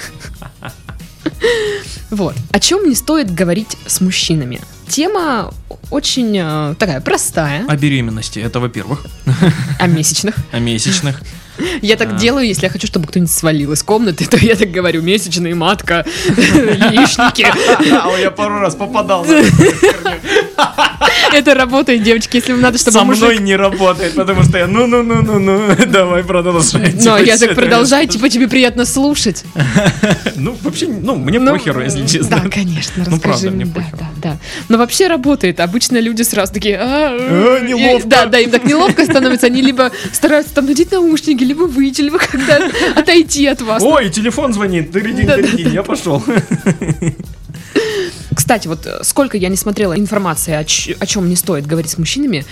Вот. 2.10 2.34
О 2.52 2.60
чем 2.60 2.88
не 2.88 2.94
стоит 2.94 3.34
говорить 3.34 3.76
с 3.86 4.00
мужчинами? 4.00 4.60
Тема 4.88 5.52
очень 5.90 6.36
э, 6.38 6.74
такая 6.78 7.00
простая, 7.00 7.64
О 7.66 7.76
беременности, 7.76 8.38
это 8.38 8.60
во-первых. 8.60 9.04
о 9.80 9.86
месячных. 9.86 10.36
О 10.52 10.58
месячных. 10.60 11.20
Я 11.82 11.96
так 11.96 12.12
А. 12.12 12.16
делаю, 12.16 12.46
если 12.46 12.64
я 12.66 12.70
хочу, 12.70 12.86
чтобы 12.86 13.06
кто-нибудь 13.06 13.32
свалил 13.32 13.72
из 13.72 13.82
комнаты, 13.82 14.26
то 14.26 14.36
я 14.36 14.56
так 14.56 14.70
говорю, 14.70 15.02
месячные, 15.02 15.54
матка, 15.54 16.04
яичники. 16.26 17.46
А 17.92 18.18
я 18.18 18.30
пару 18.30 18.58
раз 18.60 18.74
попадал. 18.74 19.26
Это 21.32 21.54
работает, 21.54 22.02
девочки, 22.02 22.36
если 22.36 22.52
вам 22.52 22.60
надо, 22.60 22.78
чтобы 22.78 22.98
Со 22.98 23.04
мужик... 23.04 23.24
мной 23.24 23.38
не 23.38 23.56
работает, 23.56 24.14
потому 24.14 24.42
что 24.42 24.58
я 24.58 24.66
ну-ну-ну-ну-ну, 24.66 25.74
давай 25.86 26.24
продолжай. 26.24 26.92
Но 26.94 27.18
Типа, 27.18 27.22
я 27.22 27.36
так 27.36 27.50
это 27.50 27.60
продолжаю, 27.60 28.08
типа 28.08 28.28
тебе 28.28 28.48
приятно 28.48 28.84
слушать. 28.84 29.44
Ну, 30.36 30.56
вообще, 30.62 30.86
ну, 30.86 31.16
мне 31.16 31.38
Ну, 31.38 31.52
похеру, 31.52 31.82
если 31.82 32.06
честно. 32.06 32.40
Да, 32.42 32.48
конечно, 32.50 33.04
Ну, 33.06 33.16
расскажи 33.16 33.20
правда, 33.20 33.50
мне 33.50 33.64
мне. 33.64 33.74
Да, 33.74 33.98
да, 33.98 34.08
да. 34.22 34.38
Но 34.68 34.78
вообще 34.78 35.06
работает. 35.06 35.60
Обычно 35.60 35.98
люди 35.98 36.22
сразу 36.22 36.52
такие... 36.52 36.76
«А, 36.76 37.16
А, 37.18 37.58
э». 37.60 37.66
неловко. 37.66 38.06
Да, 38.06 38.26
да, 38.26 38.38
им 38.38 38.50
так 38.50 38.64
неловко 38.64 39.04
становится. 39.04 39.46
Они 39.46 39.62
либо 39.62 39.90
стараются 40.12 40.54
там 40.54 40.66
надеть 40.66 40.92
наушники, 40.92 41.42
либо 41.42 41.62
выйти, 41.62 42.02
либо 42.02 42.18
когда 42.18 42.60
отойти 42.94 43.46
от 43.46 43.62
вас. 43.62 43.82
Ой, 43.82 44.10
телефон 44.10 44.52
звонит, 44.52 44.94
я 44.94 45.82
пошел. 45.82 46.22
Кстати, 48.46 48.68
вот 48.68 48.86
э, 48.86 49.00
сколько 49.02 49.36
я 49.36 49.48
не 49.48 49.56
смотрела 49.56 49.98
информации, 49.98 50.52
о, 50.52 50.60
о 50.60 51.06
чем 51.06 51.28
не 51.28 51.34
стоит 51.34 51.66
говорить 51.66 51.90
с 51.90 51.98
мужчинами, 51.98 52.44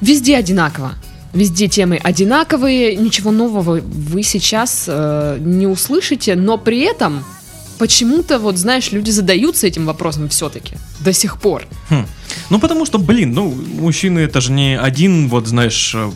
везде 0.00 0.36
одинаково. 0.36 0.94
Везде 1.32 1.68
темы 1.68 2.00
одинаковые, 2.02 2.96
ничего 2.96 3.30
нового 3.30 3.80
вы 3.80 4.24
сейчас 4.24 4.86
э, 4.88 5.38
не 5.38 5.68
услышите, 5.68 6.34
но 6.34 6.58
при 6.58 6.80
этом 6.80 7.24
почему-то, 7.78 8.40
вот 8.40 8.56
знаешь, 8.56 8.90
люди 8.90 9.12
задаются 9.12 9.68
этим 9.68 9.86
вопросом 9.86 10.28
все-таки 10.28 10.74
до 10.98 11.12
сих 11.12 11.40
пор. 11.40 11.62
Хм. 11.90 12.06
Ну, 12.50 12.58
потому 12.58 12.84
что, 12.84 12.98
блин, 12.98 13.34
ну, 13.34 13.54
мужчины 13.54 14.18
это 14.18 14.40
же 14.40 14.50
не 14.50 14.76
один, 14.76 15.28
вот, 15.28 15.46
знаешь, 15.46 15.94
э, 15.94 16.10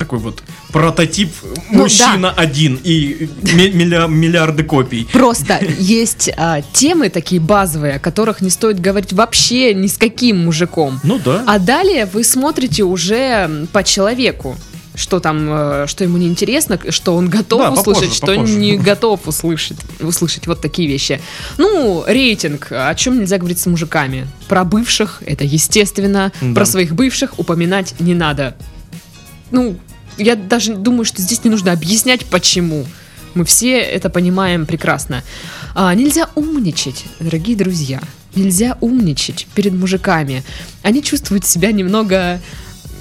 такой 0.00 0.18
вот 0.18 0.42
прототип 0.72 1.30
Ну, 1.70 1.82
мужчина 1.82 2.30
один 2.30 2.78
и 2.82 3.28
ми- 3.42 3.70
милля- 3.70 4.08
миллиарды 4.08 4.62
копий. 4.64 5.06
Просто 5.12 5.60
есть 5.78 6.30
а, 6.36 6.62
темы 6.72 7.08
такие 7.10 7.40
базовые, 7.40 7.94
о 7.94 7.98
которых 7.98 8.40
не 8.40 8.50
стоит 8.50 8.80
говорить 8.80 9.12
вообще 9.12 9.74
ни 9.74 9.86
с 9.86 9.98
каким 9.98 10.44
мужиком. 10.44 11.00
Ну 11.02 11.18
да. 11.24 11.44
А 11.46 11.58
далее 11.58 12.06
вы 12.06 12.24
смотрите 12.24 12.82
уже 12.84 13.66
по 13.72 13.82
человеку. 13.84 14.56
Что 14.96 15.20
там, 15.20 15.46
э, 15.48 15.86
что 15.86 16.02
ему 16.04 16.18
неинтересно, 16.18 16.78
что 16.90 17.14
он 17.14 17.28
готов 17.30 17.60
Да, 17.62 17.70
попозже, 17.70 17.90
услышать, 17.92 18.16
что 18.16 18.26
попозже. 18.26 18.56
не 18.56 18.76
готов 18.76 19.20
услышать, 19.28 19.78
услышать 20.00 20.46
вот 20.48 20.60
такие 20.60 20.88
вещи. 20.88 21.20
Ну, 21.58 22.02
рейтинг, 22.06 22.66
о 22.72 22.92
чем 22.96 23.20
нельзя 23.20 23.38
говорить 23.38 23.60
с 23.60 23.66
мужиками? 23.66 24.26
Про 24.48 24.64
бывших, 24.64 25.22
это 25.24 25.44
естественно. 25.44 26.32
Да. 26.42 26.54
Про 26.54 26.66
своих 26.66 26.92
бывших 26.94 27.38
упоминать 27.38 27.94
не 28.00 28.14
надо. 28.14 28.56
Ну, 29.52 29.76
я 30.20 30.36
даже 30.36 30.74
думаю, 30.74 31.04
что 31.04 31.22
здесь 31.22 31.44
не 31.44 31.50
нужно 31.50 31.72
объяснять, 31.72 32.26
почему. 32.26 32.86
Мы 33.34 33.44
все 33.44 33.78
это 33.78 34.10
понимаем 34.10 34.66
прекрасно. 34.66 35.22
А, 35.74 35.94
нельзя 35.94 36.28
умничать, 36.34 37.04
дорогие 37.20 37.56
друзья. 37.56 38.00
Нельзя 38.34 38.76
умничать 38.80 39.46
перед 39.54 39.72
мужиками. 39.72 40.42
Они 40.82 41.02
чувствуют 41.02 41.46
себя 41.46 41.72
немного 41.72 42.40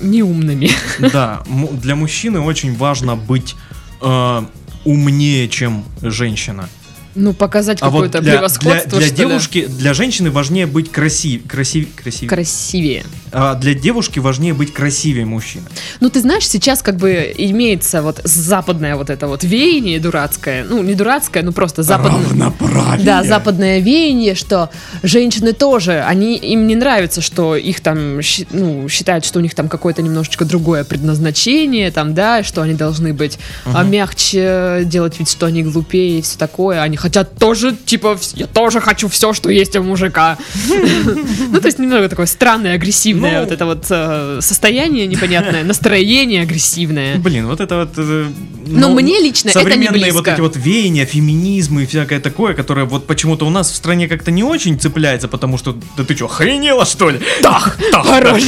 неумными. 0.02 0.70
Да, 1.12 1.44
для 1.84 1.96
мужчины 1.96 2.40
очень 2.40 2.76
важно 2.76 3.16
быть 3.16 3.56
э, 4.02 4.42
умнее, 4.86 5.50
чем 5.50 5.84
женщина. 6.02 6.70
Ну, 7.16 7.34
показать 7.34 7.80
А 7.82 7.90
вот 7.90 8.04
какое-то 8.04 8.22
для, 8.22 8.32
для, 8.32 8.40
превосходство, 8.40 9.00
для 9.00 9.08
что 9.08 9.10
ли. 9.10 9.12
девушки, 9.16 9.66
для 9.68 9.94
женщины 9.94 10.32
важнее 10.32 10.68
быть 10.68 10.92
красив, 10.92 11.48
красив, 11.48 11.88
красив, 11.96 12.30
красивее. 12.30 13.04
а 13.32 13.56
для 13.56 13.74
девушки 13.74 14.20
важнее 14.20 14.54
быть 14.54 14.74
красивее 14.74 15.26
мужчины. 15.26 15.66
Ну, 16.00 16.10
ты 16.10 16.22
знаешь, 16.22 16.48
сейчас 16.48 16.82
как 16.82 16.98
бы 16.98 17.34
имеется 17.38 18.02
вот 18.02 18.22
западное 18.24 18.96
вот 18.96 19.10
это 19.10 19.28
вот 19.28 19.44
веяние 19.44 20.00
дурацкое. 20.00 20.64
Ну, 20.64 20.84
не 20.84 20.94
дурацкое, 20.94 21.44
ну 21.44 21.52
просто 21.52 21.84
западное. 21.84 22.24
Равноправие. 22.30 23.06
Да, 23.06 23.24
западное 23.24 23.80
веяние, 23.80 24.36
что 24.36 24.70
женщины 25.04 25.54
тоже, 25.54 26.02
они 26.02 26.36
им 26.38 26.68
не 26.68 26.76
нравится, 26.76 27.22
что 27.22 27.56
их 27.56 27.82
там, 27.82 28.20
ну, 28.52 28.88
считают, 28.88 29.26
что 29.26 29.40
у 29.40 29.42
них 29.42 29.56
там 29.56 29.68
какое-то 29.68 30.02
немножечко 30.02 30.46
другое 30.46 30.84
предназначение, 30.84 31.92
там, 31.92 32.14
да, 32.14 32.44
что 32.44 32.62
они 32.62 32.74
должны 32.74 33.14
быть 33.14 33.40
а, 33.66 33.84
мягче, 33.84 34.84
делать 34.86 35.18
вид, 35.20 35.30
что 35.30 35.48
они 35.48 35.64
глупее 35.64 36.20
и 36.20 36.22
все 36.22 36.38
такое. 36.38 36.82
Они 36.82 36.99
хотят 37.00 37.38
тоже, 37.38 37.76
типа, 37.86 38.18
я 38.36 38.48
тоже 38.48 38.82
хочу 38.82 39.08
все, 39.08 39.34
что 39.34 39.50
есть 39.50 39.76
у 39.76 39.84
мужика. 39.84 40.38
Ну, 41.52 41.60
то 41.60 41.68
есть 41.68 41.80
немного 41.80 42.10
такое 42.10 42.26
странное, 42.26 42.76
агрессивное 42.76 43.40
Ну. 43.40 43.40
вот 43.40 43.52
это 43.52 43.66
вот 43.66 43.86
э, 43.90 44.40
состояние 44.42 45.08
непонятное, 45.08 45.64
настроение 45.64 46.44
агрессивное. 46.44 47.18
Блин, 47.18 47.48
вот 47.48 47.60
это 47.60 47.78
вот... 47.78 47.90
э, 47.98 48.28
Но 48.68 48.90
ну, 48.90 48.96
мне 48.96 49.20
лично 49.20 49.50
это 49.50 49.60
не 49.60 49.64
современные 49.64 50.12
вот 50.12 50.24
близко. 50.24 50.32
эти 50.32 50.42
вот 50.42 50.56
веяния, 50.56 51.06
феминизм 51.06 51.80
и 51.80 51.86
всякое 51.86 52.20
такое, 52.20 52.54
которое 52.54 52.86
вот 52.86 53.08
почему-то 53.08 53.46
у 53.46 53.50
нас 53.50 53.72
в 53.72 53.76
стране 53.76 54.08
как-то 54.08 54.32
не 54.32 54.44
очень 54.44 54.80
цепляется, 54.80 55.28
потому 55.28 55.58
что, 55.58 55.76
да 55.98 56.04
ты 56.04 56.16
что, 56.16 56.26
охренела 56.26 56.86
что 56.86 57.10
ли? 57.10 57.20
Так, 57.42 57.78
так, 57.92 58.06
Хорош. 58.06 58.44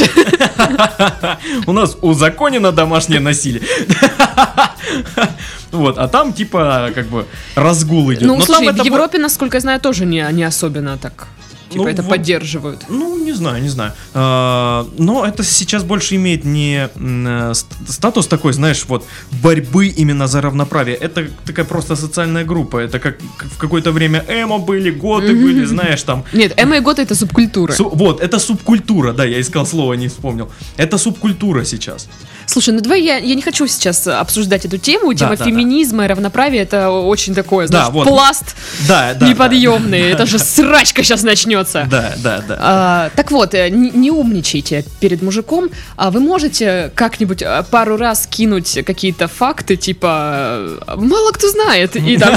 У 1.67 1.71
нас 1.71 1.97
узаконено 2.01 2.71
домашнее 2.71 3.19
насилие. 3.19 3.61
Вот, 5.71 5.97
а 5.97 6.07
там 6.07 6.34
типа 6.34 6.91
как 6.95 7.07
бы 7.07 7.25
разгул 7.55 8.12
идет. 8.13 8.27
Ну, 8.27 8.38
Но 8.38 8.45
слушай, 8.45 8.65
там 8.65 8.75
в 8.75 8.79
это 8.79 8.86
Европе, 8.86 9.19
насколько 9.19 9.57
я 9.57 9.62
знаю, 9.62 9.79
тоже 9.79 10.05
не, 10.05 10.27
не 10.31 10.43
особенно 10.43 10.97
так. 10.97 11.27
Типа 11.71 11.84
Ну, 11.84 11.89
это 11.89 12.01
вот- 12.01 12.10
поддерживают. 12.12 12.81
Ну, 12.89 13.17
не 13.25 13.34
знаю, 13.34 13.62
не 13.63 13.69
знаю. 13.69 13.93
А, 14.13 14.88
но 14.97 15.25
это 15.25 15.43
сейчас 15.43 15.84
больше 15.84 16.15
имеет 16.15 16.45
не 16.45 16.89
э, 16.95 17.53
ст- 17.53 17.67
статус 17.89 18.27
такой, 18.27 18.53
знаешь, 18.53 18.86
вот 18.88 19.05
борьбы 19.43 19.88
именно 19.88 20.27
за 20.27 20.41
равноправие. 20.41 20.95
Это 20.95 21.27
такая 21.45 21.65
просто 21.65 21.95
социальная 21.95 22.43
группа. 22.45 22.77
Это 22.77 22.99
как 22.99 23.17
как 23.38 23.49
в 23.49 23.57
какое-то 23.57 23.91
время 23.91 24.23
эмо 24.27 24.57
были, 24.60 24.91
готы 24.91 25.34
были, 25.34 25.65
знаешь, 25.65 26.03
там. 26.03 26.23
Нет, 26.34 26.53
эмо 26.57 26.75
и 26.77 26.79
готы 26.79 27.01
это 27.01 27.15
субкультура. 27.15 27.73
Су- 27.73 27.89
вот, 27.89 28.21
это 28.21 28.39
субкультура, 28.39 29.13
да, 29.13 29.25
я 29.25 29.39
искал 29.39 29.65
слово, 29.65 29.93
не 29.93 30.07
вспомнил. 30.07 30.49
Это 30.77 30.97
субкультура 30.97 31.63
сейчас. 31.65 32.07
Слушай, 32.47 32.73
ну 32.73 32.81
давай 32.81 33.01
я, 33.01 33.17
я 33.17 33.36
не 33.36 33.41
хочу 33.41 33.67
сейчас 33.67 34.07
обсуждать 34.07 34.65
эту 34.65 34.77
тему. 34.77 35.13
Тема 35.13 35.31
да, 35.31 35.38
да. 35.38 35.45
феминизма 35.45 36.03
и 36.03 36.07
равноправия 36.07 36.63
это 36.63 36.89
очень 36.89 37.34
такое, 37.34 37.67
Да, 37.67 37.71
знаешь, 37.86 37.93
вот. 37.93 38.07
пласт 38.07 38.55
Да, 38.88 39.13
да. 39.13 39.27
неподъемный. 39.29 39.99
Это 40.12 40.25
же 40.25 40.38
срачка 40.39 41.03
сейчас 41.03 41.23
начнется. 41.23 41.61
Да, 41.89 42.13
да, 42.17 42.43
да. 42.47 42.58
А, 42.60 43.10
так 43.15 43.32
вот, 43.32 43.54
э, 43.54 43.69
не, 43.69 43.89
не 43.91 44.12
умничайте 44.12 44.86
перед 45.00 45.21
мужиком. 45.21 45.69
А 45.95 46.12
вы 46.12 46.19
можете 46.19 46.91
как-нибудь 46.95 47.41
э, 47.41 47.63
пару 47.69 47.97
раз 47.97 48.28
кинуть 48.28 48.80
какие-то 48.86 49.28
факты, 49.28 49.76
типа 49.76 50.78
э, 50.88 50.95
мало 50.97 51.32
кто 51.32 51.50
знает, 51.50 51.95
и 51.95 52.17
там 52.17 52.36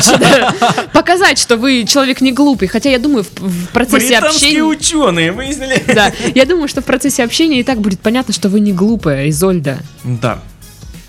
показать, 0.92 1.38
что 1.38 1.56
вы 1.56 1.84
человек 1.84 2.20
не 2.20 2.32
глупый. 2.32 2.68
Хотя 2.68 2.90
я 2.90 2.98
думаю, 2.98 3.24
в, 3.24 3.66
процессе 3.68 4.18
общения. 4.18 4.62
ученые 4.62 5.32
выяснили. 5.32 5.82
Да, 5.94 6.10
я 6.34 6.44
думаю, 6.44 6.66
что 6.66 6.80
в 6.80 6.84
процессе 6.84 7.22
общения 7.22 7.60
и 7.60 7.62
так 7.62 7.78
будет 7.80 8.00
понятно, 8.00 8.34
что 8.34 8.48
вы 8.48 8.58
не 8.58 8.72
глупая, 8.72 9.28
Изольда. 9.28 9.78
Да. 10.02 10.40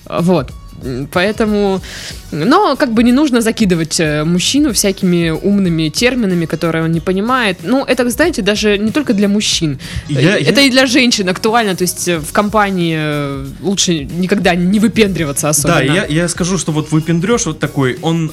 Вот. 0.05 0.51
Поэтому, 1.11 1.81
но 2.31 2.75
как 2.75 2.93
бы 2.93 3.03
не 3.03 3.11
нужно 3.11 3.41
закидывать 3.41 3.99
э, 3.99 4.23
мужчину 4.23 4.71
всякими 4.73 5.29
умными 5.31 5.89
терминами, 5.89 6.45
которые 6.45 6.83
он 6.85 6.91
не 6.91 6.99
понимает. 6.99 7.57
Ну, 7.63 7.83
это, 7.83 8.09
знаете, 8.09 8.41
даже 8.41 8.77
не 8.77 8.91
только 8.91 9.13
для 9.13 9.27
мужчин. 9.27 9.79
Я- 10.09 10.37
это 10.39 10.61
я- 10.61 10.67
и 10.67 10.69
для 10.69 10.85
женщин 10.85 11.27
актуально. 11.29 11.75
То 11.75 11.83
есть 11.83 12.07
э, 12.07 12.19
в 12.19 12.31
компании 12.31 12.95
э, 12.99 13.45
лучше 13.61 14.05
никогда 14.05 14.55
не 14.55 14.79
выпендриваться 14.79 15.49
особенно. 15.49 15.77
Да, 15.79 15.83
я, 15.83 16.05
я 16.05 16.27
скажу, 16.27 16.57
что 16.57 16.71
вот 16.71 16.91
выпендрешь 16.91 17.45
вот 17.45 17.59
такой, 17.59 17.97
он 18.01 18.31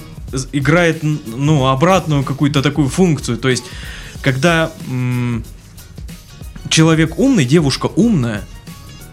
играет, 0.53 1.03
ну, 1.03 1.67
обратную 1.67 2.23
какую-то 2.25 2.63
такую 2.63 2.89
функцию. 2.89 3.37
То 3.39 3.49
есть, 3.51 3.65
когда 4.23 4.71
человек 6.69 7.19
умный, 7.19 7.45
девушка 7.45 7.87
умная, 7.97 8.43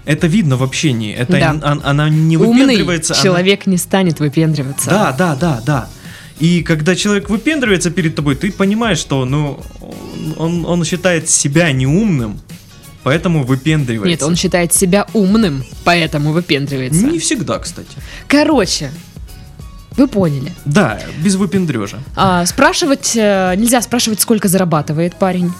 это 0.09 0.27
видно 0.27 0.57
в 0.57 0.63
общении. 0.63 1.13
Это 1.13 1.33
Да. 1.33 1.49
н- 1.51 1.63
он- 1.63 1.81
она 1.85 2.09
не 2.09 2.35
Умный 2.37 2.63
выпендривается. 2.63 3.13
она- 3.13 3.23
человек 3.23 3.67
не 3.67 3.77
станет 3.77 4.19
выпендриваться. 4.19 4.89
Да, 4.89 5.11
да, 5.11 5.35
да, 5.35 5.61
да. 5.65 5.87
И 6.39 6.63
когда 6.63 6.95
человек 6.95 7.29
выпендривается 7.29 7.91
перед 7.91 8.15
тобой, 8.15 8.35
ты 8.35 8.51
понимаешь, 8.51 8.97
что, 8.97 9.25
ну, 9.25 9.59
он, 10.37 10.65
он 10.65 10.83
считает 10.85 11.29
себя 11.29 11.71
неумным, 11.71 12.39
поэтому 13.03 13.43
выпендривается. 13.43 14.09
Нет, 14.09 14.23
он 14.23 14.35
считает 14.35 14.73
себя 14.73 15.05
умным, 15.13 15.63
поэтому 15.83 16.31
выпендривается. 16.31 17.05
Не 17.05 17.19
всегда, 17.19 17.59
кстати. 17.59 17.89
Короче, 18.27 18.89
вы 19.97 20.07
поняли. 20.07 20.51
Да, 20.65 20.99
без 21.23 21.35
выпендрежа. 21.35 21.99
А, 22.15 22.45
спрашивать 22.45 23.13
э, 23.15 23.53
нельзя 23.57 23.81
спрашивать, 23.81 24.21
сколько 24.21 24.47
зарабатывает 24.47 25.15
парень. 25.15 25.51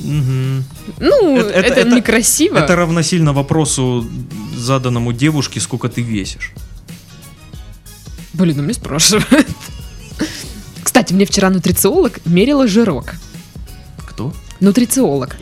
Мгм. 0.00 0.64
Ну, 1.00 1.38
Это- 1.38 1.48
это, 1.50 1.58
это- 1.68 1.80
это- 1.80 1.90
некрасиво. 1.96 2.56
Это 2.58 2.76
равносильно 2.76 3.32
вопросу, 3.32 4.06
заданному 4.56 5.12
девушке, 5.12 5.60
сколько 5.60 5.88
ты 5.88 6.02
весишь. 6.02 6.52
Блин, 8.32 8.56
ну 8.58 8.62
мне 8.62 8.74
спрашивают. 8.74 9.46
Кстати, 10.82 11.12
мне 11.12 11.24
вчера 11.26 11.50
нутрициолог 11.50 12.20
мерила 12.24 12.66
жирок. 12.68 13.14
Кто? 14.06 14.32
Нутрициолог. 14.60 15.36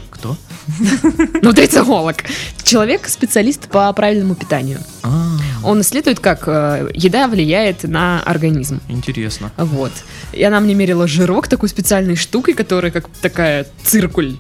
Нутрициолог. 1.42 2.16
Человек, 2.62 3.08
специалист 3.08 3.68
по 3.68 3.92
правильному 3.92 4.34
питанию. 4.34 4.80
А, 5.02 5.36
Он 5.64 5.80
исследует, 5.80 6.20
как 6.20 6.44
э, 6.46 6.90
еда 6.94 7.28
влияет 7.28 7.84
на 7.84 8.22
организм. 8.22 8.80
интересно. 8.88 9.52
Вот. 9.56 9.92
И 10.32 10.42
она 10.42 10.60
мне 10.60 10.74
мерила 10.74 11.06
жирок 11.06 11.48
такой 11.48 11.68
специальной 11.68 12.16
штукой, 12.16 12.54
которая 12.54 12.90
как 12.90 13.08
такая 13.20 13.66
циркуль. 13.84 14.36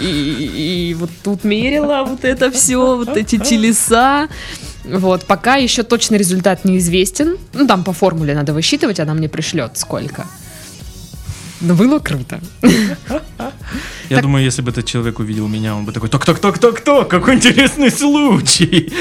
И, 0.00 0.90
и 0.90 0.94
вот 0.94 1.10
тут 1.22 1.44
мерила 1.44 2.04
вот 2.06 2.24
это 2.24 2.50
все, 2.50 2.96
вот 2.96 3.16
эти 3.16 3.38
телеса. 3.38 4.28
Вот, 4.84 5.26
пока 5.26 5.56
еще 5.56 5.82
точный 5.82 6.18
результат 6.18 6.64
неизвестен. 6.64 7.36
Ну, 7.52 7.66
там 7.66 7.84
по 7.84 7.92
формуле 7.92 8.34
надо 8.34 8.52
высчитывать, 8.54 8.98
она 8.98 9.14
мне 9.14 9.28
пришлет 9.28 9.76
сколько. 9.76 10.26
Но 11.60 11.74
было 11.74 11.98
круто. 11.98 12.40
Я 14.08 14.16
Так- 14.16 14.22
думаю, 14.22 14.44
если 14.44 14.62
бы 14.62 14.70
этот 14.70 14.86
человек 14.86 15.18
увидел 15.18 15.46
меня, 15.48 15.76
он 15.76 15.84
бы 15.84 15.92
такой, 15.92 16.08
так, 16.08 16.24
так, 16.24 16.38
так, 16.38 16.58
так, 16.58 16.80
так, 16.80 17.08
какой 17.08 17.34
интересный 17.34 17.90
случай. 17.90 18.92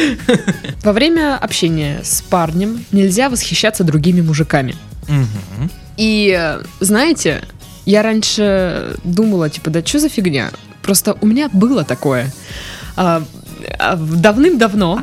Во 0.84 0.92
время 0.94 1.38
общения 1.38 2.02
с 2.04 2.22
парнем 2.22 2.84
нельзя 2.92 3.30
восхищаться 3.30 3.84
другими 3.84 4.22
мужиками. 4.22 4.76
Мгм. 5.08 5.72
И 5.98 6.58
знаете, 6.80 7.42
я 7.86 8.04
раньше 8.04 8.96
думала, 9.04 9.50
типа, 9.50 9.70
да 9.70 9.84
что 9.86 10.00
за 10.00 10.10
фигня? 10.10 10.52
Просто 10.82 11.18
у 11.22 11.26
меня 11.26 11.50
было 11.54 11.84
такое. 11.84 12.32
А, 12.96 13.24
Давным-давно, 13.60 15.02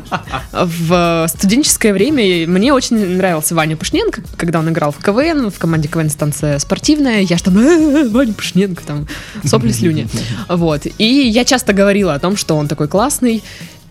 в 0.52 1.26
студенческое 1.28 1.92
время, 1.92 2.46
мне 2.46 2.72
очень 2.72 3.16
нравился 3.16 3.54
Ваня 3.54 3.76
Пушненко, 3.76 4.22
когда 4.36 4.58
он 4.58 4.68
играл 4.70 4.92
в 4.92 4.98
КВН, 4.98 5.50
в 5.50 5.58
команде 5.58 5.88
КВН 5.88 6.10
станция 6.10 6.58
спортивная, 6.58 7.20
я 7.20 7.36
ж 7.36 7.42
там, 7.42 7.58
«Э, 7.58 8.08
Ваня 8.08 8.32
Пушненко, 8.32 8.82
там, 8.84 9.06
сопли, 9.44 9.72
слюни. 9.72 10.08
Вот. 10.48 10.86
И 10.98 11.28
я 11.28 11.44
часто 11.44 11.72
говорила 11.72 12.14
о 12.14 12.18
том, 12.18 12.36
что 12.36 12.56
он 12.56 12.68
такой 12.68 12.88
классный, 12.88 13.42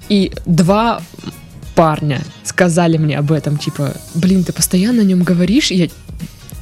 и 0.10 0.32
два 0.46 1.02
парня 1.76 2.22
сказали 2.44 2.98
мне 2.98 3.18
об 3.18 3.32
этом, 3.32 3.58
типа, 3.58 3.94
блин, 4.14 4.44
ты 4.44 4.54
постоянно 4.54 5.02
о 5.02 5.06
нем 5.06 5.24
говоришь, 5.24 5.72
и 5.72 5.76
я 5.76 5.88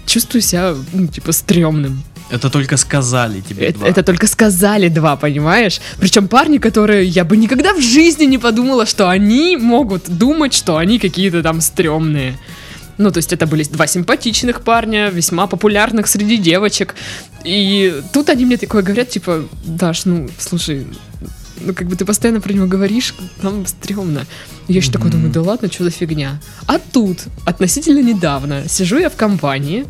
чувствую 0.05 0.41
себя, 0.41 0.75
ну, 0.91 1.07
типа, 1.07 1.31
стрёмным. 1.31 2.03
Это 2.29 2.49
только 2.49 2.77
сказали 2.77 3.41
тебе 3.41 3.67
Это, 3.67 3.79
два. 3.79 3.87
это 3.87 4.03
только 4.03 4.27
сказали 4.27 4.87
два, 4.87 5.15
понимаешь? 5.15 5.79
Причем 5.99 6.27
парни, 6.27 6.57
которые 6.57 7.05
я 7.05 7.23
бы 7.25 7.37
никогда 7.37 7.73
в 7.73 7.81
жизни 7.81 8.25
не 8.25 8.37
подумала, 8.37 8.85
что 8.85 9.07
они 9.09 9.57
могут 9.57 10.09
думать, 10.09 10.53
что 10.53 10.77
они 10.77 10.99
какие-то 10.99 11.43
там 11.43 11.61
стрёмные. 11.61 12.37
Ну, 12.97 13.11
то 13.11 13.17
есть 13.17 13.33
это 13.33 13.47
были 13.47 13.63
два 13.63 13.87
симпатичных 13.87 14.61
парня, 14.61 15.09
весьма 15.09 15.47
популярных 15.47 16.07
среди 16.07 16.37
девочек. 16.37 16.95
И 17.43 18.01
тут 18.13 18.29
они 18.29 18.45
мне 18.45 18.57
такое 18.57 18.83
говорят, 18.83 19.09
типа, 19.09 19.43
Даш, 19.65 20.05
ну, 20.05 20.29
слушай, 20.39 20.85
ну, 21.61 21.73
как 21.73 21.87
бы 21.87 21.95
ты 21.95 22.05
постоянно 22.05 22.39
про 22.41 22.53
него 22.53 22.67
говоришь, 22.67 23.15
нам 23.41 23.65
стрёмно. 23.65 24.25
Я 24.67 24.75
еще 24.77 24.91
такой 24.91 25.07
Мгм. 25.09 25.17
думаю, 25.17 25.33
да 25.33 25.41
ладно, 25.41 25.71
что 25.71 25.83
за 25.83 25.89
фигня. 25.91 26.39
А 26.67 26.77
тут, 26.79 27.19
относительно 27.45 27.99
недавно, 27.99 28.67
сижу 28.69 28.97
я 28.99 29.09
в 29.09 29.15
компании, 29.15 29.85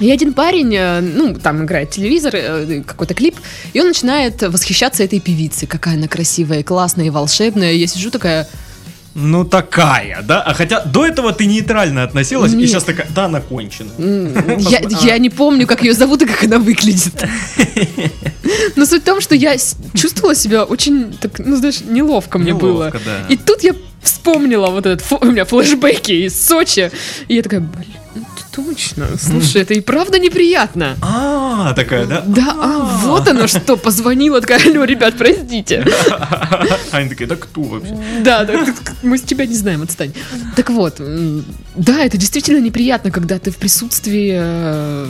и 0.00 0.10
один 0.10 0.32
парень, 0.32 0.74
э, 0.74 1.00
ну, 1.00 1.34
там 1.34 1.64
играет 1.64 1.90
телевизор, 1.90 2.32
э, 2.34 2.82
какой-то 2.86 3.14
клип, 3.14 3.36
и 3.72 3.80
он 3.80 3.88
начинает 3.88 4.42
восхищаться 4.42 5.02
этой 5.04 5.20
певицей. 5.20 5.68
Какая 5.68 5.94
она 5.94 6.08
красивая, 6.08 6.60
и 6.60 6.62
классная, 6.62 7.06
и 7.06 7.10
волшебная. 7.10 7.72
Я 7.72 7.86
сижу 7.86 8.10
такая, 8.10 8.48
Ну 9.14 9.44
такая, 9.44 10.22
да? 10.22 10.40
А 10.42 10.54
хотя 10.54 10.84
до 10.84 11.04
этого 11.04 11.32
ты 11.32 11.46
нейтрально 11.46 12.04
относилась, 12.04 12.52
и 12.52 12.56
Нет. 12.56 12.68
сейчас 12.68 12.84
такая, 12.84 13.08
да, 13.14 13.24
она 13.24 13.40
кончена. 13.40 13.90
Я, 13.98 14.80
Посма- 14.80 15.06
я 15.06 15.18
не 15.18 15.30
помню, 15.30 15.66
как 15.66 15.82
ее 15.82 15.94
зовут 15.94 16.22
и 16.22 16.26
как 16.26 16.44
она 16.44 16.58
выглядит. 16.58 17.24
Но 18.76 18.86
суть 18.86 19.02
в 19.02 19.04
том, 19.04 19.20
что 19.20 19.34
я 19.34 19.56
чувствовала 19.94 20.34
себя 20.34 20.64
очень, 20.64 21.12
так, 21.20 21.38
ну, 21.38 21.56
знаешь, 21.56 21.80
неловко 21.80 22.38
мне 22.38 22.54
было. 22.54 22.86
Неловко, 22.88 23.00
да. 23.04 23.26
И 23.28 23.36
тут 23.36 23.62
я 23.62 23.74
вспомнила 24.02 24.68
вот 24.68 24.86
этот, 24.86 25.04
у 25.20 25.24
меня 25.26 25.44
флешбеки 25.44 26.12
из 26.12 26.40
Сочи. 26.40 26.90
И 27.28 27.34
я 27.34 27.42
такая, 27.42 27.60
блин, 27.60 27.86
ну, 27.96 27.99
точно, 28.52 29.08
слушай, 29.18 29.62
это 29.62 29.74
и 29.74 29.80
правда 29.80 30.18
неприятно. 30.18 30.96
А, 31.02 31.39
такая, 31.74 32.06
да? 32.06 32.22
Да, 32.26 32.54
а, 32.58 32.78
вот 33.04 33.28
оно 33.28 33.46
что, 33.46 33.76
позвонила, 33.76 34.40
такая, 34.40 34.60
алло, 34.64 34.84
ребят, 34.84 35.14
простите. 35.16 35.84
А 36.10 36.66
Они 36.92 37.08
такие, 37.08 37.26
да 37.26 37.36
кто 37.36 37.62
вообще? 37.62 37.96
Да, 38.22 38.44
да, 38.44 38.64
мы 39.02 39.18
с 39.18 39.22
тебя 39.22 39.46
не 39.46 39.54
знаем, 39.54 39.82
отстань. 39.82 40.12
Так 40.56 40.70
вот, 40.70 41.00
да, 41.76 42.04
это 42.04 42.16
действительно 42.16 42.60
неприятно, 42.60 43.10
когда 43.10 43.38
ты 43.38 43.50
в 43.50 43.56
присутствии 43.56 44.32
э, 44.34 45.06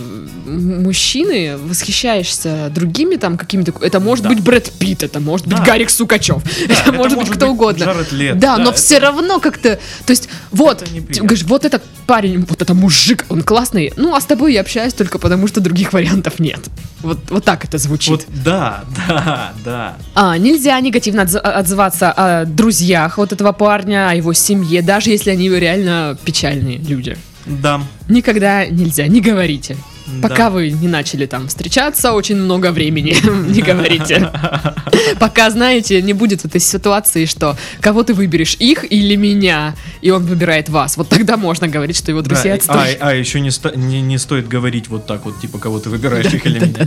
мужчины 0.46 1.56
восхищаешься 1.56 2.70
другими 2.74 3.16
там 3.16 3.36
какими-то... 3.36 3.72
Это 3.80 4.00
может 4.00 4.26
быть 4.26 4.40
Брэд 4.40 4.72
Питт, 4.78 5.02
это 5.02 5.20
может 5.20 5.46
быть. 5.46 5.60
Гарик 5.60 5.90
Сукачев, 5.90 6.42
это 6.68 6.92
может 6.92 7.18
быть 7.18 7.30
кто 7.30 7.48
угодно. 7.48 7.94
Да, 8.34 8.58
но 8.58 8.72
все 8.72 8.98
равно 8.98 9.40
как-то, 9.40 9.78
то 10.06 10.10
есть, 10.10 10.28
вот, 10.50 10.84
говоришь, 11.18 11.44
вот 11.44 11.64
это 11.64 11.80
парень, 12.06 12.44
вот 12.48 12.60
это 12.60 12.74
мужик, 12.74 13.24
он 13.28 13.42
классный, 13.42 13.92
ну, 13.96 14.14
а 14.14 14.20
с 14.20 14.24
тобой 14.24 14.54
я 14.54 14.62
общаюсь 14.62 14.94
только 14.94 15.18
потому, 15.18 15.46
что 15.46 15.60
других 15.60 15.92
вариантов 15.92 16.29
нет. 16.38 16.60
Вот, 17.00 17.18
вот 17.30 17.44
так 17.44 17.64
это 17.64 17.78
звучит. 17.78 18.10
Вот, 18.10 18.26
да, 18.44 18.84
да, 19.08 19.52
да. 19.64 19.96
А, 20.14 20.36
нельзя 20.38 20.78
негативно 20.80 21.22
отз- 21.22 21.38
отзываться 21.38 22.12
о 22.12 22.44
друзьях 22.44 23.16
вот 23.18 23.32
этого 23.32 23.52
парня, 23.52 24.10
о 24.10 24.14
его 24.14 24.32
семье, 24.34 24.82
даже 24.82 25.10
если 25.10 25.30
они 25.30 25.48
реально 25.48 26.16
печальные 26.24 26.78
люди. 26.78 27.16
Да. 27.46 27.80
Никогда 28.08 28.66
нельзя, 28.66 29.06
не 29.06 29.20
говорите. 29.20 29.76
Пока 30.22 30.50
вы 30.50 30.70
не 30.70 30.88
начали 30.88 31.26
там 31.26 31.48
встречаться 31.48 32.12
очень 32.12 32.36
много 32.36 32.72
времени, 32.72 33.16
не 33.50 33.62
говорите. 33.62 34.30
Пока, 35.18 35.50
знаете, 35.50 36.00
не 36.02 36.12
будет 36.12 36.44
этой 36.44 36.60
ситуации, 36.60 37.24
что 37.24 37.56
кого 37.80 38.02
ты 38.02 38.14
выберешь, 38.14 38.56
их 38.58 38.90
или 38.90 39.16
меня, 39.16 39.74
и 40.02 40.10
он 40.10 40.24
выбирает 40.26 40.68
вас. 40.68 40.96
Вот 40.96 41.08
тогда 41.08 41.36
можно 41.36 41.68
говорить, 41.68 41.96
что 41.96 42.10
его 42.10 42.22
Да, 42.22 42.30
друзья 42.30 42.54
и- 42.54 42.56
отстой. 42.58 42.94
а, 43.00 43.08
а 43.10 43.14
еще 43.14 43.40
не, 43.40 43.50
не, 43.76 44.00
не 44.02 44.18
стоит 44.18 44.48
говорить 44.48 44.88
вот 44.88 45.06
так 45.06 45.24
вот, 45.24 45.40
типа, 45.40 45.58
кого 45.58 45.78
ты 45.78 45.88
выбираешь, 45.90 46.32
их 46.32 46.46
или 46.46 46.58
меня. 46.58 46.86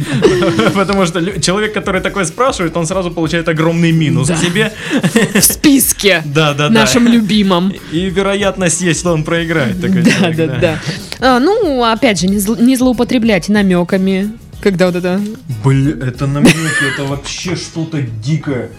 Потому 0.73 1.05
что 1.05 1.39
человек, 1.41 1.73
который 1.73 2.01
такой 2.01 2.25
спрашивает, 2.25 2.75
он 2.77 2.85
сразу 2.85 3.11
получает 3.11 3.47
огромный 3.49 3.91
минус 3.91 4.27
Да. 4.27 4.35
к 4.35 4.39
себе. 4.39 4.73
В 5.33 5.41
списке 5.41 6.21
Да, 6.25 6.53
да, 6.53 6.69
да. 6.69 6.69
нашим 6.69 7.07
любимым. 7.07 7.73
И 7.91 8.09
вероятность 8.09 8.81
есть, 8.81 8.99
что 9.01 9.13
он 9.13 9.23
проиграет. 9.23 9.81
такой 9.81 10.01
Да, 10.03 10.11
человек, 10.11 10.37
да, 10.37 10.57
да. 10.59 10.79
А, 11.19 11.39
ну, 11.39 11.83
опять 11.83 12.19
же, 12.19 12.27
не, 12.27 12.37
зл- 12.37 12.61
не 12.61 12.75
злоупотреблять 13.13 13.49
намеками. 13.49 14.31
Когда 14.61 14.87
вот 14.87 14.95
это... 14.95 15.21
Блин, 15.63 16.01
это 16.01 16.25
намеки, 16.25 16.93
это 16.93 17.03
вообще 17.05 17.55
что-то 17.55 18.01
дикое. 18.01 18.69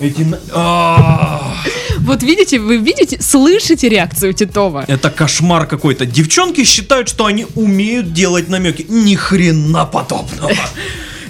Эти... 0.00 0.22
на- 0.22 0.38
А, 0.54 1.54
Вот 1.98 2.22
видите, 2.22 2.60
вы 2.60 2.76
видите, 2.78 3.20
слышите 3.20 3.88
реакцию 3.88 4.32
Титова? 4.32 4.84
Это 4.86 5.10
кошмар 5.10 5.66
какой-то. 5.66 6.06
Девчонки 6.06 6.64
считают, 6.64 7.08
что 7.08 7.26
они 7.26 7.46
умеют 7.56 8.12
делать 8.12 8.48
намеки. 8.48 8.86
Ни 8.88 9.16
хрена 9.16 9.84
подобного. 9.86 10.52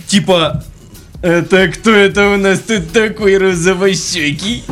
Типа, 0.07 0.63
это 1.23 1.69
кто 1.69 1.91
это 1.91 2.29
у 2.35 2.37
нас 2.37 2.61
тут 2.61 2.93
такой 2.93 3.39
розовощекий? 3.39 4.65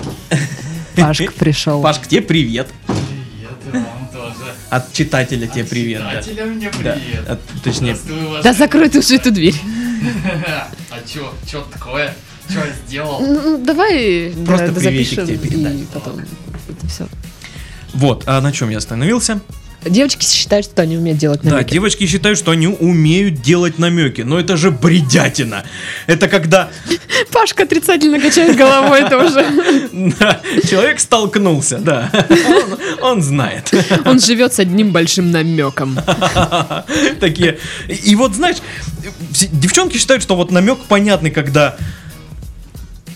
Пашка 0.94 1.32
пришел. 1.38 1.82
Паш, 1.82 1.98
к 1.98 2.06
тебе 2.06 2.20
привет. 2.20 2.68
Привет, 2.86 3.50
и 3.66 3.76
вам 3.76 3.84
тоже. 3.84 4.05
От 4.76 4.92
читателя 4.92 5.46
тебе 5.46 5.64
привет. 5.64 6.02
да. 6.02 6.10
Читателям 6.22 6.48
мне 6.50 6.70
Да. 6.82 6.92
привет. 6.92 7.28
От- 7.30 7.40
точнее. 7.64 7.96
Да 8.42 8.52
закрой 8.52 8.88
ты 8.90 8.98
уже 8.98 9.16
эту 9.16 9.30
дверь. 9.30 9.54
А 10.90 10.98
чё, 11.12 11.32
чё 11.50 11.66
такое? 11.72 12.14
Чё 12.52 12.60
я 12.60 12.72
сделал? 12.86 13.20
Ну, 13.20 13.58
давай 13.64 14.32
да, 14.36 14.44
Просто 14.46 14.72
да, 14.72 14.80
приветик 14.80 15.24
тебе 15.26 15.36
передай. 15.38 15.76
и 15.78 15.84
потом 15.92 16.18
это 16.18 16.86
все. 16.88 17.08
вот, 17.94 18.24
а 18.26 18.40
на 18.40 18.52
чем 18.52 18.68
я 18.70 18.78
остановился? 18.78 19.40
Девочки 19.88 20.24
считают, 20.24 20.66
что 20.66 20.82
они 20.82 20.96
умеют 20.96 21.18
делать 21.18 21.40
Да, 21.42 21.50
намеки. 21.50 21.72
девочки 21.72 22.06
считают, 22.06 22.38
что 22.38 22.50
они 22.50 22.66
умеют 22.68 23.40
делать 23.42 23.78
намеки, 23.78 24.22
но 24.22 24.38
это 24.38 24.56
же 24.56 24.70
бредятина. 24.70 25.64
Это 26.06 26.28
когда 26.28 26.70
Пашка 27.32 27.64
отрицательно 27.64 28.20
качает 28.20 28.56
головой 28.56 29.08
тоже. 29.08 29.46
да, 30.18 30.40
человек 30.68 31.00
столкнулся, 31.00 31.78
да, 31.78 32.10
он, 33.00 33.10
он 33.16 33.22
знает. 33.22 33.72
Он 34.04 34.20
живет 34.20 34.54
с 34.54 34.58
одним 34.58 34.92
большим 34.92 35.30
намеком. 35.30 35.98
Такие. 37.20 37.58
И 37.88 38.14
вот 38.14 38.34
знаешь, 38.34 38.56
девчонки 39.52 39.96
считают, 39.98 40.22
что 40.22 40.36
вот 40.36 40.50
намек 40.50 40.78
понятный, 40.88 41.30
когда 41.30 41.76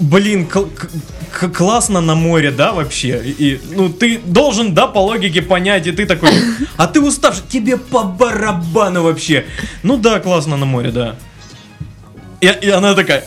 Блин, 0.00 0.46
кл- 0.46 0.66
к- 0.74 0.88
к- 1.30 1.48
классно 1.56 2.00
на 2.00 2.14
море, 2.14 2.50
да, 2.50 2.72
вообще? 2.72 3.20
И, 3.24 3.30
и, 3.30 3.60
ну, 3.76 3.90
ты 3.90 4.18
должен, 4.24 4.72
да, 4.74 4.86
по 4.86 4.98
логике 4.98 5.42
понять, 5.42 5.86
и 5.86 5.92
ты 5.92 6.06
такой, 6.06 6.30
а 6.78 6.86
ты 6.86 7.00
уставший, 7.00 7.42
тебе 7.48 7.76
по 7.76 8.02
барабану 8.04 9.02
вообще. 9.02 9.44
Ну 9.82 9.98
да, 9.98 10.18
классно 10.20 10.56
на 10.56 10.64
море, 10.66 10.90
да. 10.90 11.16
И, 12.40 12.46
и 12.46 12.70
она 12.70 12.94
такая, 12.94 13.24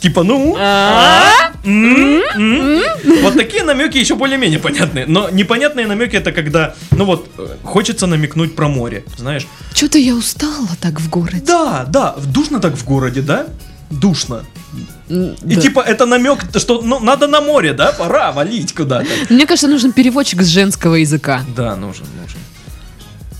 типа, 0.00 0.22
ну, 0.22 0.56
А? 0.58 1.52
М. 1.64 2.82
Вот 3.22 3.34
такие 3.34 3.64
намеки 3.64 3.96
еще 3.98 4.14
более-менее 4.14 4.58
понятные. 4.58 5.06
Но 5.06 5.30
непонятные 5.30 5.86
намеки 5.86 6.16
это 6.16 6.32
когда, 6.32 6.74
ну 6.90 7.04
вот, 7.06 7.30
хочется 7.64 8.06
намекнуть 8.06 8.54
про 8.54 8.68
море, 8.68 9.04
знаешь. 9.16 9.46
Что-то 9.74 9.98
я 9.98 10.14
устала 10.14 10.68
так 10.80 11.00
в 11.00 11.08
городе. 11.08 11.42
Да, 11.46 11.84
да, 11.88 12.14
душно 12.26 12.60
так 12.60 12.76
в 12.76 12.84
городе, 12.84 13.22
да? 13.22 13.46
Душно. 13.90 14.44
И 15.10 15.54
да. 15.56 15.60
типа 15.60 15.80
это 15.80 16.06
намек, 16.06 16.38
что 16.56 16.82
ну, 16.82 17.00
надо 17.00 17.26
на 17.26 17.40
море, 17.40 17.72
да? 17.72 17.90
Пора 17.92 18.30
валить 18.30 18.72
куда-то. 18.72 19.08
Мне 19.28 19.44
кажется, 19.44 19.66
нужен 19.66 19.92
переводчик 19.92 20.42
с 20.42 20.46
женского 20.46 20.94
языка. 20.94 21.42
Да, 21.56 21.74
нужен, 21.74 22.06
нужен. 22.20 22.38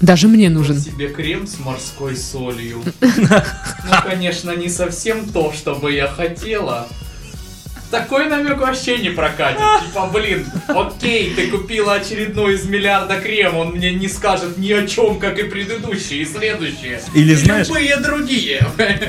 Даже 0.01 0.29
мне 0.29 0.51
нужен. 0.51 0.81
Себе 0.81 1.09
крем 1.09 1.47
с 1.47 1.59
морской 1.59 2.17
солью. 2.17 2.83
Ну, 3.01 3.97
конечно, 4.05 4.55
не 4.55 4.69
совсем 4.69 5.29
то, 5.29 5.53
что 5.53 5.75
бы 5.75 5.93
я 5.93 6.07
хотела. 6.07 6.89
Такой 7.91 8.29
намек 8.29 8.59
вообще 8.61 8.99
не 8.99 9.11
прокатит. 9.11 9.59
Типа, 9.87 10.09
блин, 10.13 10.47
окей, 10.69 11.33
ты 11.35 11.49
купила 11.49 11.95
очередной 11.95 12.55
из 12.55 12.65
миллиарда 12.65 13.17
крем, 13.17 13.57
он 13.57 13.71
мне 13.73 13.93
не 13.93 14.07
скажет 14.09 14.59
ни 14.59 14.71
о 14.73 14.87
чем, 14.87 15.19
как 15.19 15.39
и 15.39 15.43
предыдущие 15.45 16.23
и 16.23 16.25
следующие. 16.25 17.01
Или 17.15 17.33
И 17.33 17.37
знаешь- 17.37 17.67
Любые 17.69 17.97
другие. 17.97 18.65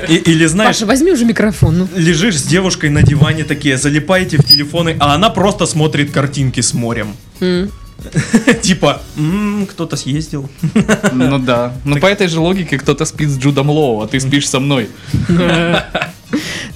И- 0.08 0.16
или 0.16 0.46
знаешь, 0.46 0.76
Паша, 0.76 0.86
возьми 0.86 1.12
уже 1.12 1.24
микрофон. 1.24 1.78
ну. 1.78 1.88
лежишь 1.94 2.38
с 2.38 2.42
девушкой 2.42 2.90
на 2.90 3.02
диване 3.02 3.44
такие, 3.44 3.76
залипаете 3.76 4.36
в 4.38 4.44
телефоны, 4.44 4.96
а 4.98 5.14
она 5.14 5.30
просто 5.30 5.66
смотрит 5.66 6.10
картинки 6.10 6.60
с 6.60 6.74
морем. 6.74 7.14
М. 7.40 7.70
Типа, 8.62 9.00
«М, 9.16 9.66
кто-то 9.70 9.96
съездил. 9.96 10.50
Ну 11.12 11.38
да. 11.38 11.72
Ну 11.84 12.00
по 12.00 12.06
этой 12.06 12.26
же 12.26 12.40
логике 12.40 12.76
кто-то 12.78 13.04
спит 13.04 13.28
с 13.28 13.38
Джудом 13.38 13.70
Лоу, 13.70 14.00
а 14.02 14.08
ты 14.08 14.18
спишь 14.18 14.48
со 14.48 14.58
мной. 14.58 14.88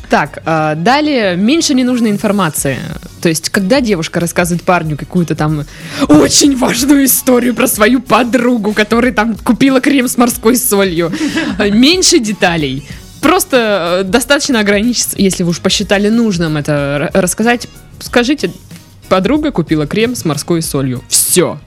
Так, 0.09 0.43
а, 0.45 0.75
далее 0.75 1.37
меньше 1.37 1.75
ненужной 1.75 2.11
информации. 2.11 2.79
То 3.21 3.29
есть, 3.29 3.51
когда 3.51 3.81
девушка 3.81 4.21
рассказывает 4.21 4.63
парню 4.63 4.97
какую-то 4.97 5.35
там 5.35 5.65
очень 6.09 6.57
важную 6.57 7.07
историю 7.07 7.55
про 7.55 7.67
свою 7.67 8.01
подругу, 8.01 8.73
которая 8.73 9.13
там 9.13 9.35
купила 9.37 9.81
крем 9.81 10.07
с 10.07 10.17
морской 10.17 10.57
солью, 10.57 11.13
а, 11.59 11.69
меньше 11.69 12.19
деталей. 12.21 12.89
Просто 13.21 14.03
э, 14.03 14.05
достаточно 14.05 14.61
ограничиться, 14.61 15.17
если 15.19 15.43
вы 15.43 15.51
уж 15.51 15.61
посчитали 15.61 16.09
нужным 16.09 16.57
это 16.57 17.11
рассказать, 17.13 17.67
скажите, 17.99 18.53
подруга 19.09 19.51
купила 19.51 19.87
крем 19.87 20.15
с 20.15 20.25
морской 20.25 20.63
солью. 20.63 21.03
Все. 21.09 21.59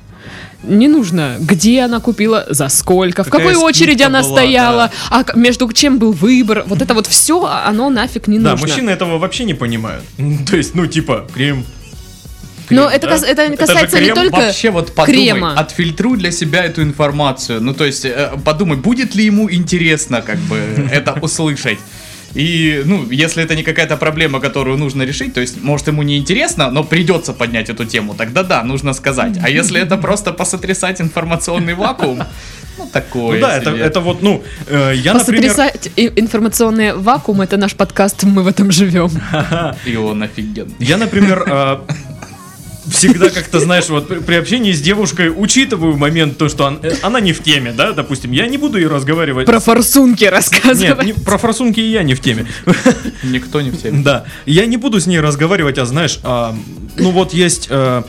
Не 0.64 0.88
нужно, 0.90 1.38
где 1.40 1.82
она 1.82 2.00
купила, 2.02 2.46
за 2.50 2.68
сколько, 2.70 3.24
в 3.24 3.30
Какая 3.30 3.48
какой 3.48 3.56
очереди 3.64 4.04
она 4.04 4.22
была, 4.22 4.32
стояла, 4.38 4.92
а 5.10 5.24
к- 5.24 5.36
между 5.36 5.72
чем 5.72 6.00
был 6.00 6.12
выбор. 6.12 6.64
Вот 6.68 6.82
это 6.82 6.94
вот 6.94 7.08
все, 7.08 7.46
оно 7.46 7.90
нафиг 7.90 8.28
не 8.28 8.40
Да, 8.40 8.52
нужно. 8.52 8.68
мужчины 8.68 8.90
этого 8.90 9.18
вообще 9.18 9.46
не 9.46 9.54
понимают. 9.54 10.04
М, 10.18 10.46
То 10.50 10.58
есть, 10.58 10.76
ну, 10.76 10.86
типа, 10.86 11.26
крем. 11.34 11.64
Но 12.70 12.88
крем, 12.88 12.96
это, 12.98 13.08
да? 13.08 13.14
кас- 13.14 13.24
это 13.24 13.58
касается 13.58 13.98
не 14.00 14.06
крем. 14.06 14.16
только 14.16 14.36
Вообще 14.36 14.70
вот 14.70 14.94
подумай, 14.94 15.22
крема. 15.24 15.54
отфильтруй 15.54 16.18
для 16.18 16.32
себя 16.32 16.64
эту 16.66 16.84
информацию. 16.84 17.62
Ну 17.64 17.74
то 17.74 17.84
есть 17.84 18.06
э, 18.06 18.30
подумай, 18.46 18.78
будет 18.78 19.16
ли 19.16 19.26
ему 19.26 19.50
интересно 19.50 20.22
как 20.22 20.38
бы 20.40 20.58
это 20.92 21.14
услышать. 21.20 21.80
И, 22.36 22.84
ну, 22.86 23.10
если 23.10 23.44
это 23.44 23.56
не 23.56 23.64
какая-то 23.64 23.98
проблема, 23.98 24.40
которую 24.40 24.78
нужно 24.78 25.04
решить, 25.04 25.34
то 25.34 25.42
есть, 25.42 25.62
может, 25.64 25.88
ему 25.88 26.04
не 26.04 26.18
интересно, 26.18 26.70
но 26.72 26.84
придется 26.84 27.34
поднять 27.34 27.70
эту 27.70 27.86
тему, 27.86 28.14
тогда 28.14 28.44
да, 28.44 28.64
нужно 28.64 28.94
сказать. 28.94 29.38
А 29.44 29.50
если 29.50 29.82
это 29.82 29.98
просто 29.98 30.32
посотрясать 30.32 31.02
информационный 31.02 31.74
вакуум, 31.74 32.24
ну, 32.78 32.88
такое 32.94 33.36
Ну 33.36 33.42
да, 33.42 33.58
это, 33.58 33.72
себе. 33.72 33.82
это 33.82 34.00
вот, 34.00 34.22
ну, 34.22 34.44
э, 34.68 34.94
я, 34.96 35.14
например... 35.14 35.50
Посотрясать 35.50 35.92
и- 35.96 36.12
информационный 36.16 36.94
вакуум, 36.94 37.42
это 37.42 37.58
наш 37.58 37.74
подкаст, 37.76 38.24
мы 38.24 38.44
в 38.44 38.48
этом 38.48 38.72
живем. 38.72 39.10
И 39.86 39.96
он 39.96 40.22
офигенный. 40.24 40.76
Я, 40.80 40.98
например, 40.98 41.44
э, 41.48 41.78
всегда 42.92 43.30
как-то, 43.30 43.60
знаешь, 43.60 43.90
вот 43.90 44.26
при, 44.26 44.36
общении 44.36 44.72
с 44.72 44.82
девушкой 44.82 45.32
учитываю 45.36 45.98
момент, 45.98 46.38
то, 46.38 46.50
что 46.50 46.66
он- 46.66 46.80
э, 46.84 46.94
она 47.02 47.20
не 47.20 47.34
в 47.34 47.42
теме, 47.44 47.72
да, 47.72 47.92
допустим, 47.94 48.32
я 48.32 48.48
не 48.48 48.58
буду 48.58 48.78
ей 48.78 48.88
разговаривать. 48.88 49.46
Про 49.46 49.60
форсунки 49.60 50.24
Нет, 50.24 50.34
рассказывать. 50.34 51.06
не- 51.06 51.14
про 51.14 51.38
форсунки 51.38 51.80
и 51.80 51.92
я 51.92 52.04
не 52.04 52.16
в 52.16 52.22
теме. 52.22 52.46
Никто 53.24 53.62
не 53.62 53.72
в 53.72 53.82
теме. 53.82 54.04
Да, 54.04 54.26
я 54.46 54.66
не 54.66 54.78
буду 54.78 55.00
с 55.00 55.08
ней 55.08 55.20
разговаривать, 55.20 55.78
а 55.78 55.86
знаешь, 55.86 56.20
а, 56.24 56.56
ну 56.98 57.12
вот 57.12 57.34
есть 57.34 57.68
э, 57.70 58.04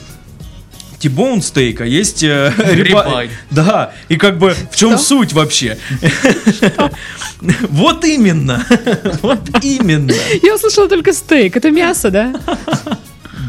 Тибоун 0.98 1.40
стейк, 1.40 1.80
а 1.80 1.86
есть 1.86 2.22
э, 2.22 2.52
риба- 2.58 3.04
Рибай. 3.04 3.30
Да, 3.50 3.92
и 4.08 4.16
как 4.16 4.38
бы 4.38 4.54
в 4.70 4.76
чем 4.76 4.90
Что? 4.96 5.04
суть 5.04 5.32
вообще? 5.32 5.78
Вот 7.70 8.04
именно, 8.04 8.66
вот 9.22 9.40
именно, 9.62 10.12
Я 10.42 10.54
услышала 10.56 10.88
только 10.88 11.12
стейк. 11.14 11.56
Это 11.56 11.70
мясо, 11.70 12.10
да? 12.10 12.34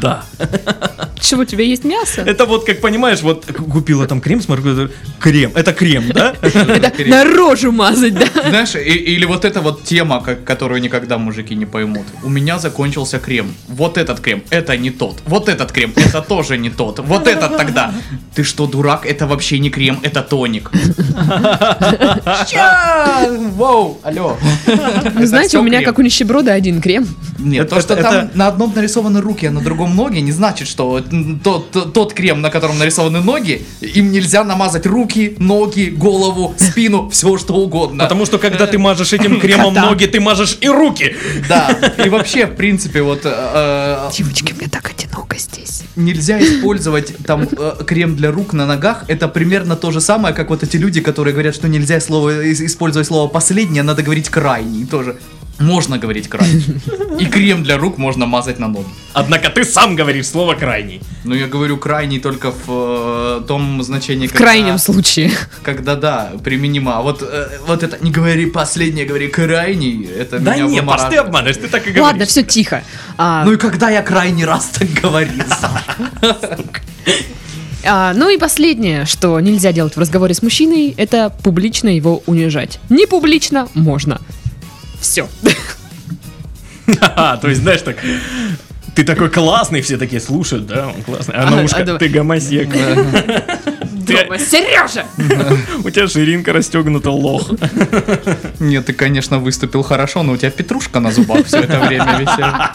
Да. 0.02 0.24
Чего, 1.20 1.42
у 1.42 1.44
тебя 1.44 1.64
есть 1.64 1.84
мясо? 1.84 2.22
Это 2.22 2.44
вот, 2.46 2.66
как 2.66 2.80
понимаешь, 2.80 3.22
вот 3.22 3.46
купила 3.46 4.06
там 4.06 4.20
крем 4.20 4.40
с 4.40 4.48
морковью, 4.48 4.90
крем, 5.20 5.52
это 5.54 5.72
крем, 5.72 6.10
да? 6.12 6.34
Это 6.42 7.04
на 7.06 7.24
рожу 7.24 7.70
мазать, 7.70 8.14
да? 8.14 8.26
Знаешь, 8.48 8.74
или 8.74 9.24
вот 9.24 9.44
эта 9.44 9.60
вот 9.60 9.84
тема, 9.84 10.20
которую 10.20 10.82
никогда 10.82 11.18
мужики 11.18 11.54
не 11.54 11.66
поймут. 11.66 12.04
У 12.24 12.28
меня 12.28 12.58
закончился 12.58 13.18
крем. 13.18 13.54
Вот 13.68 13.98
этот 13.98 14.20
крем, 14.20 14.42
это 14.50 14.76
не 14.76 14.90
тот. 14.90 15.20
Вот 15.24 15.48
этот 15.48 15.70
крем, 15.72 15.92
это 15.96 16.20
тоже 16.20 16.58
не 16.58 16.70
тот. 16.70 16.98
Вот 16.98 17.26
этот 17.28 17.56
тогда. 17.56 17.94
Ты 18.34 18.42
что, 18.42 18.66
дурак? 18.66 19.06
Это 19.06 19.26
вообще 19.26 19.58
не 19.60 19.70
крем, 19.70 20.00
это 20.02 20.22
тоник. 20.22 20.70
Воу, 23.56 23.98
алло. 24.02 24.36
Вы 25.14 25.26
знаете, 25.26 25.58
у 25.58 25.62
меня, 25.62 25.82
как 25.82 25.98
у 25.98 26.02
нищеброда, 26.02 26.52
один 26.52 26.80
крем. 26.80 27.06
Нет, 27.38 27.66
Это- 27.66 27.76
то, 27.76 27.80
что 27.80 27.96
там 27.96 28.30
на 28.34 28.48
одном 28.48 28.72
нарисованы 28.74 29.20
руки, 29.20 29.46
а 29.46 29.50
на 29.50 29.60
другом 29.60 29.91
кремом 29.92 29.96
ноги, 29.96 30.18
не 30.20 30.32
значит, 30.32 30.68
что 30.68 31.00
тот, 31.42 31.70
тот, 31.70 31.92
тот 31.92 32.14
крем, 32.14 32.40
на 32.40 32.50
котором 32.50 32.78
нарисованы 32.78 33.20
ноги, 33.20 33.64
им 33.80 34.10
нельзя 34.12 34.44
намазать 34.44 34.86
руки, 34.86 35.36
ноги, 35.38 35.90
голову, 35.90 36.54
спину, 36.56 37.08
все 37.10 37.38
что 37.38 37.54
угодно. 37.54 38.04
Потому 38.04 38.26
что 38.26 38.38
когда 38.38 38.66
ты 38.66 38.78
мажешь 38.78 39.12
этим 39.12 39.40
кремом 39.40 39.74
Кота. 39.74 39.86
ноги, 39.86 40.06
ты 40.06 40.20
мажешь 40.20 40.58
и 40.60 40.68
руки. 40.68 41.14
Да, 41.48 41.76
и 42.04 42.08
вообще, 42.08 42.46
в 42.46 42.54
принципе, 42.56 43.02
вот 43.02 43.20
э, 43.24 44.10
Девочки, 44.16 44.54
мне 44.58 44.68
так 44.68 44.90
одиноко 44.90 45.36
здесь. 45.38 45.82
нельзя 45.96 46.38
использовать 46.40 47.16
там 47.26 47.42
э, 47.50 47.84
крем 47.86 48.16
для 48.16 48.30
рук 48.30 48.52
на 48.52 48.66
ногах. 48.66 49.04
Это 49.08 49.28
примерно 49.28 49.76
то 49.76 49.90
же 49.90 50.00
самое, 50.00 50.34
как 50.34 50.50
вот 50.50 50.62
эти 50.62 50.76
люди, 50.76 51.00
которые 51.00 51.32
говорят, 51.32 51.54
что 51.54 51.68
нельзя 51.68 52.00
слово, 52.00 52.44
ис- 52.46 52.64
использовать 52.64 53.06
слово 53.08 53.28
последнее, 53.28 53.82
надо 53.82 54.02
говорить 54.02 54.28
крайний 54.28 54.86
тоже. 54.86 55.16
Можно 55.58 55.98
говорить 55.98 56.28
крайний. 56.28 56.64
И 57.20 57.26
крем 57.26 57.62
для 57.62 57.76
рук 57.76 57.98
можно 57.98 58.26
мазать 58.26 58.58
на 58.58 58.68
ноги. 58.68 58.86
Однако 59.12 59.48
ты 59.50 59.64
сам 59.64 59.94
говоришь 59.94 60.26
слово 60.26 60.54
крайний. 60.54 61.00
Но 61.24 61.34
я 61.34 61.46
говорю 61.46 61.76
крайний 61.76 62.18
только 62.18 62.50
в 62.50 62.64
э, 62.68 63.40
том 63.46 63.82
значении, 63.82 64.26
В 64.26 64.32
крайнем 64.32 64.78
случае. 64.78 65.30
когда 65.62 65.94
да, 65.94 66.32
применимо. 66.42 66.98
А 66.98 67.02
вот, 67.02 67.22
э, 67.22 67.58
вот 67.66 67.82
это 67.82 68.02
не 68.02 68.10
говори 68.10 68.46
последнее, 68.46 69.04
говори 69.06 69.28
крайний, 69.28 70.04
это 70.06 70.38
Да 70.38 70.54
меня 70.54 70.66
не, 70.66 70.82
Паш, 70.82 71.10
ты 71.10 71.16
обманываешь, 71.16 71.56
ты 71.56 71.68
так 71.68 71.82
и 71.82 71.90
говоришь. 71.90 72.02
Ладно, 72.02 72.24
все 72.24 72.42
тихо. 72.42 72.82
А, 73.18 73.44
Ну 73.44 73.52
и 73.52 73.56
когда 73.56 73.90
я 73.90 74.02
крайний 74.02 74.44
раз 74.44 74.70
так 74.72 74.88
говорил? 75.02 75.44
а, 77.84 78.12
ну 78.14 78.30
и 78.30 78.38
последнее, 78.38 79.04
что 79.04 79.38
нельзя 79.40 79.72
делать 79.72 79.96
в 79.96 80.00
разговоре 80.00 80.34
с 80.34 80.42
мужчиной, 80.42 80.94
это 80.96 81.30
публично 81.42 81.88
его 81.88 82.22
унижать. 82.26 82.80
Не 82.88 83.06
публично 83.06 83.68
можно. 83.74 84.20
Все. 85.02 85.28
Ха-ха, 86.86 87.36
то 87.36 87.48
есть, 87.48 87.60
знаешь, 87.60 87.82
так... 87.82 87.96
Ты 88.94 89.04
такой 89.04 89.30
классный, 89.30 89.80
все 89.80 89.96
такие 89.96 90.20
слушают, 90.20 90.66
да, 90.66 90.88
он 90.88 91.02
классный. 91.02 91.34
А 91.34 91.48
А, 91.48 91.50
на 91.50 91.62
ушко, 91.62 91.80
а, 91.80 91.98
ты 91.98 92.08
гомосек. 92.08 92.68
Сережа! 94.38 95.06
У 95.82 95.90
тебя 95.90 96.06
ширинка 96.08 96.52
расстегнута, 96.52 97.10
лох. 97.10 97.50
Нет, 98.60 98.86
ты, 98.86 98.92
конечно, 98.92 99.38
выступил 99.38 99.82
хорошо, 99.82 100.22
но 100.22 100.32
у 100.32 100.36
тебя 100.36 100.50
петрушка 100.50 101.00
на 101.00 101.10
зубах 101.10 101.46
все 101.46 101.60
это 101.60 101.80
время 101.80 102.18
висела. 102.18 102.72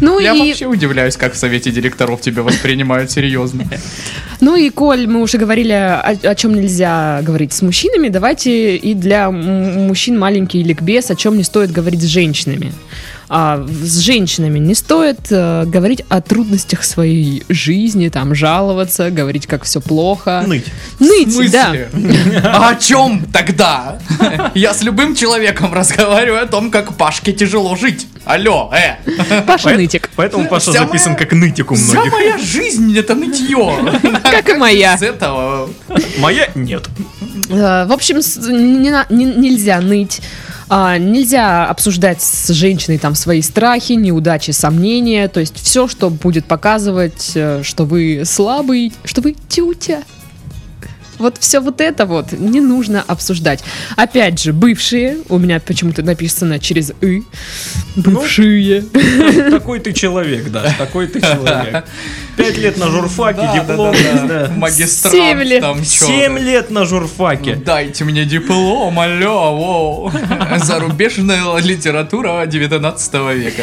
Ну 0.00 0.18
Я 0.18 0.34
и, 0.34 0.38
вообще 0.38 0.66
удивляюсь, 0.66 1.16
как 1.16 1.34
в 1.34 1.36
совете 1.36 1.70
директоров 1.70 2.20
тебя 2.20 2.42
воспринимают 2.42 3.10
серьезно. 3.10 3.64
ну 4.40 4.56
и, 4.56 4.70
Коль, 4.70 5.06
мы 5.06 5.20
уже 5.20 5.38
говорили, 5.38 5.72
о, 5.72 6.16
о 6.22 6.34
чем 6.34 6.54
нельзя 6.54 7.20
говорить 7.22 7.52
с 7.52 7.62
мужчинами, 7.62 8.08
давайте 8.08 8.76
и 8.76 8.94
для 8.94 9.30
мужчин 9.30 10.18
маленький 10.18 10.62
ликбез, 10.62 11.10
о 11.10 11.14
чем 11.14 11.36
не 11.36 11.44
стоит 11.44 11.70
говорить 11.70 12.02
с 12.02 12.06
женщинами. 12.06 12.72
А, 13.34 13.66
с 13.66 13.98
женщинами 14.00 14.58
не 14.58 14.74
стоит 14.74 15.20
э, 15.30 15.64
говорить 15.64 16.02
о 16.10 16.20
трудностях 16.20 16.84
своей 16.84 17.42
жизни, 17.48 18.10
там, 18.10 18.34
жаловаться, 18.34 19.10
говорить, 19.10 19.46
как 19.46 19.62
все 19.64 19.80
плохо. 19.80 20.44
Ныть. 20.46 20.66
Ныть, 20.98 21.50
да. 21.50 21.74
А 22.44 22.68
о 22.68 22.74
чем 22.74 23.24
тогда? 23.32 23.98
Я 24.54 24.74
с 24.74 24.82
любым 24.82 25.14
человеком 25.14 25.72
разговариваю 25.72 26.42
о 26.42 26.46
том, 26.46 26.70
как 26.70 26.94
Пашке 26.98 27.32
тяжело 27.32 27.74
жить. 27.74 28.06
Алло, 28.24 28.70
э. 28.72 28.96
Паша 29.46 29.64
Поэт- 29.70 29.76
нытик. 29.78 30.10
Поэтому 30.16 30.46
Паша 30.48 30.70
Вся 30.70 30.80
записан 30.84 31.12
моя- 31.12 31.18
как 31.18 31.32
нытик 31.32 31.70
у 31.72 31.74
Вся 31.74 31.92
многих. 31.94 32.12
моя 32.12 32.38
жизнь 32.38 32.96
это 32.96 33.14
нытье. 33.14 33.74
Как 34.22 34.48
и 34.48 34.54
моя. 34.54 34.96
С 34.96 35.02
этого. 35.02 35.68
Моя 36.18 36.48
нет. 36.54 36.84
Э, 37.50 37.84
В 37.86 37.92
общем, 37.92 38.16
нельзя 39.10 39.80
ныть. 39.80 40.20
а, 40.68 40.96
нельзя 40.98 41.66
обсуждать 41.66 42.22
с 42.22 42.48
женщиной 42.52 42.96
там 42.98 43.14
свои 43.14 43.42
страхи, 43.42 43.92
неудачи, 43.92 44.52
сомнения. 44.52 45.28
То 45.28 45.40
есть 45.40 45.56
все, 45.62 45.86
что 45.88 46.08
будет 46.08 46.46
показывать, 46.46 47.32
э, 47.34 47.62
что 47.64 47.84
вы 47.84 48.22
слабый, 48.24 48.92
что 49.04 49.20
вы 49.20 49.34
тютя. 49.48 50.02
Вот 51.22 51.38
все 51.38 51.60
вот 51.60 51.80
это 51.80 52.04
вот 52.04 52.32
не 52.32 52.60
нужно 52.60 53.04
обсуждать. 53.06 53.62
Опять 53.96 54.42
же, 54.42 54.52
бывшие, 54.52 55.18
у 55.28 55.38
меня 55.38 55.60
почему-то 55.60 56.02
написано 56.02 56.58
через 56.58 56.90
«ы», 57.00 57.22
бывшие. 57.94 58.82
Такой 59.52 59.78
ты 59.78 59.92
человек, 59.92 60.50
да. 60.50 60.74
Такой 60.76 61.06
ты 61.06 61.20
человек. 61.20 61.84
Пять 62.36 62.58
лет 62.58 62.76
на 62.76 62.88
журфаке, 62.90 63.48
диплом. 63.54 63.94
да. 64.26 64.50
Магистрант 64.56 65.14
Семь 65.14 65.42
лет. 65.42 65.60
там 65.60 65.78
чё. 65.78 66.06
Семь 66.06 66.38
лет 66.40 66.70
на 66.70 66.84
журфаке. 66.86 67.54
Дайте 67.54 68.02
мне 68.02 68.24
диплом, 68.24 68.98
алло, 68.98 69.56
воу. 69.56 70.12
Зарубежная 70.56 71.58
литература 71.58 72.44
19 72.46 73.14
века. 73.36 73.62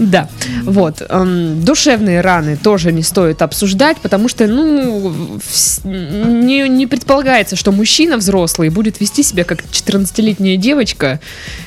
Да, 0.00 0.28
вот. 0.62 1.02
эм, 1.06 1.62
душевные 1.62 2.22
раны 2.22 2.56
тоже 2.56 2.90
не 2.90 3.02
стоит 3.02 3.42
обсуждать, 3.42 3.98
потому 3.98 4.28
что, 4.28 4.46
ну, 4.46 5.12
не, 5.84 6.68
не 6.68 6.86
предполагается, 6.86 7.54
что 7.54 7.70
мужчина 7.70 8.16
взрослый 8.16 8.70
будет 8.70 8.98
вести 9.00 9.22
себя 9.22 9.44
как 9.44 9.62
14-летняя 9.70 10.56
девочка 10.56 11.20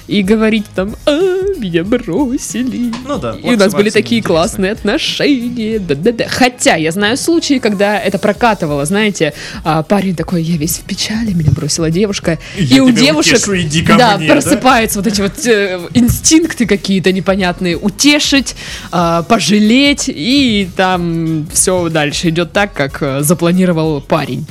и 0.07 0.23
говорить 0.23 0.65
там, 0.75 0.95
а, 1.05 1.11
меня 1.59 1.83
бросили. 1.83 2.91
Ну 3.07 3.19
да. 3.19 3.37
И 3.41 3.53
у 3.53 3.57
нас 3.57 3.73
были 3.73 3.91
такие 3.91 4.23
классные 4.23 4.71
отношения. 4.71 5.77
Да-да-да. 5.79 6.25
Хотя 6.27 6.75
я 6.75 6.91
знаю 6.91 7.17
случаи, 7.17 7.59
когда 7.59 7.99
это 7.99 8.17
прокатывало, 8.17 8.85
знаете, 8.85 9.33
а, 9.63 9.83
парень 9.83 10.15
такой, 10.15 10.41
я 10.41 10.57
весь 10.57 10.79
в 10.79 10.81
печали, 10.81 11.33
меня 11.33 11.51
бросила 11.51 11.91
девушка. 11.91 12.39
Я 12.57 12.77
и 12.77 12.79
у 12.79 12.89
девушек 12.89 13.47
утешу, 13.47 13.97
да, 13.97 14.17
мне, 14.17 14.27
да? 14.27 14.33
просыпаются 14.33 14.99
вот 14.99 15.07
эти 15.07 15.21
вот 15.21 15.45
э, 15.45 15.79
инстинкты 15.93 16.65
какие-то 16.65 17.11
непонятные. 17.11 17.77
Утешить, 18.23 18.55
а, 18.91 19.23
пожалеть, 19.23 20.05
и 20.07 20.69
там 20.77 21.45
все 21.51 21.89
дальше 21.89 22.29
идет 22.29 22.53
так, 22.53 22.73
как 22.73 23.01
э, 23.01 23.21
запланировал 23.21 23.99
парень. 23.99 24.45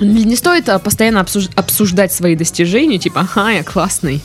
Не 0.00 0.36
стоит 0.36 0.70
а, 0.70 0.78
постоянно 0.78 1.18
обсуж- 1.18 1.50
обсуждать 1.54 2.12
свои 2.14 2.34
достижения, 2.34 2.98
типа, 2.98 3.28
ага, 3.30 3.50
я 3.50 3.62
классный. 3.62 4.22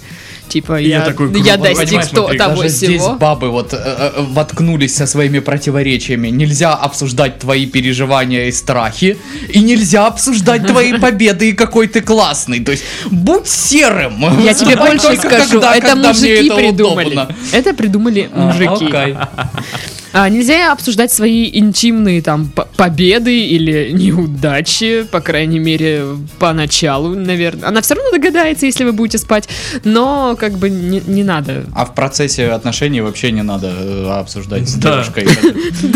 Типа, 0.53 0.79
Я 0.79 0.99
я, 0.99 1.01
такой 1.01 1.41
я 1.41 1.57
достиг 1.57 2.01
то, 2.09 2.21
смотри, 2.21 2.37
того 2.37 2.61
Даже 2.61 2.69
здесь 2.69 3.01
всего. 3.01 3.15
бабы 3.15 3.49
вот 3.49 3.73
э, 3.73 3.77
э, 3.77 4.11
воткнулись 4.21 4.95
со 4.95 5.07
своими 5.07 5.39
противоречиями. 5.39 6.27
Нельзя 6.27 6.75
обсуждать 6.75 7.39
твои 7.39 7.65
переживания 7.65 8.45
и 8.45 8.51
страхи, 8.51 9.17
и 9.49 9.59
нельзя 9.61 10.05
обсуждать 10.05 10.67
твои 10.67 10.93
победы 10.99 11.49
и 11.49 11.53
какой 11.53 11.87
ты 11.87 12.01
классный. 12.01 12.59
То 12.59 12.71
есть 12.71 12.83
будь 13.09 13.47
серым. 13.47 14.43
Я 14.43 14.53
тебе 14.53 14.75
больше 14.75 15.17
скажу, 15.17 15.59
это 15.59 15.95
мужики 15.95 16.45
это 16.45 16.55
придумали. 16.55 17.27
Это 17.51 17.73
придумали 17.73 18.29
А, 18.31 18.51
мужики. 18.51 18.93
А, 20.13 20.29
нельзя 20.29 20.71
обсуждать 20.71 21.11
свои 21.11 21.49
интимные 21.51 22.21
там 22.21 22.51
победы 22.77 23.35
или 23.47 23.89
неудачи, 23.91 25.07
по 25.11 25.21
крайней 25.21 25.57
мере, 25.59 26.03
поначалу, 26.39 27.15
наверное. 27.15 27.69
Она 27.69 27.81
все 27.81 27.95
равно 27.95 28.11
догадается, 28.11 28.65
если 28.67 28.83
вы 28.83 28.91
будете 28.93 29.17
спать, 29.17 29.49
но 29.83 30.35
как 30.39 30.53
бы 30.53 30.69
не, 30.69 31.01
не 31.07 31.23
надо. 31.23 31.65
А 31.75 31.85
в 31.85 31.95
процессе 31.95 32.49
отношений 32.51 33.01
вообще 33.01 33.31
не 33.31 33.41
надо 33.41 33.71
э, 33.75 34.07
обсуждать 34.19 34.69
с 34.69 34.75
Да. 34.75 34.91
девушкой. 35.03 35.27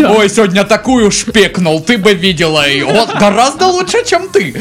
Ой, 0.18 0.30
сегодня 0.30 0.64
такую 0.64 1.12
шпекнул, 1.12 1.80
ты 1.82 1.98
бы 2.00 2.14
видела 2.14 2.68
ее. 2.68 2.86
Вот 2.86 3.14
гораздо 3.20 3.68
лучше, 3.68 4.04
чем 4.06 4.30
ты. 4.30 4.56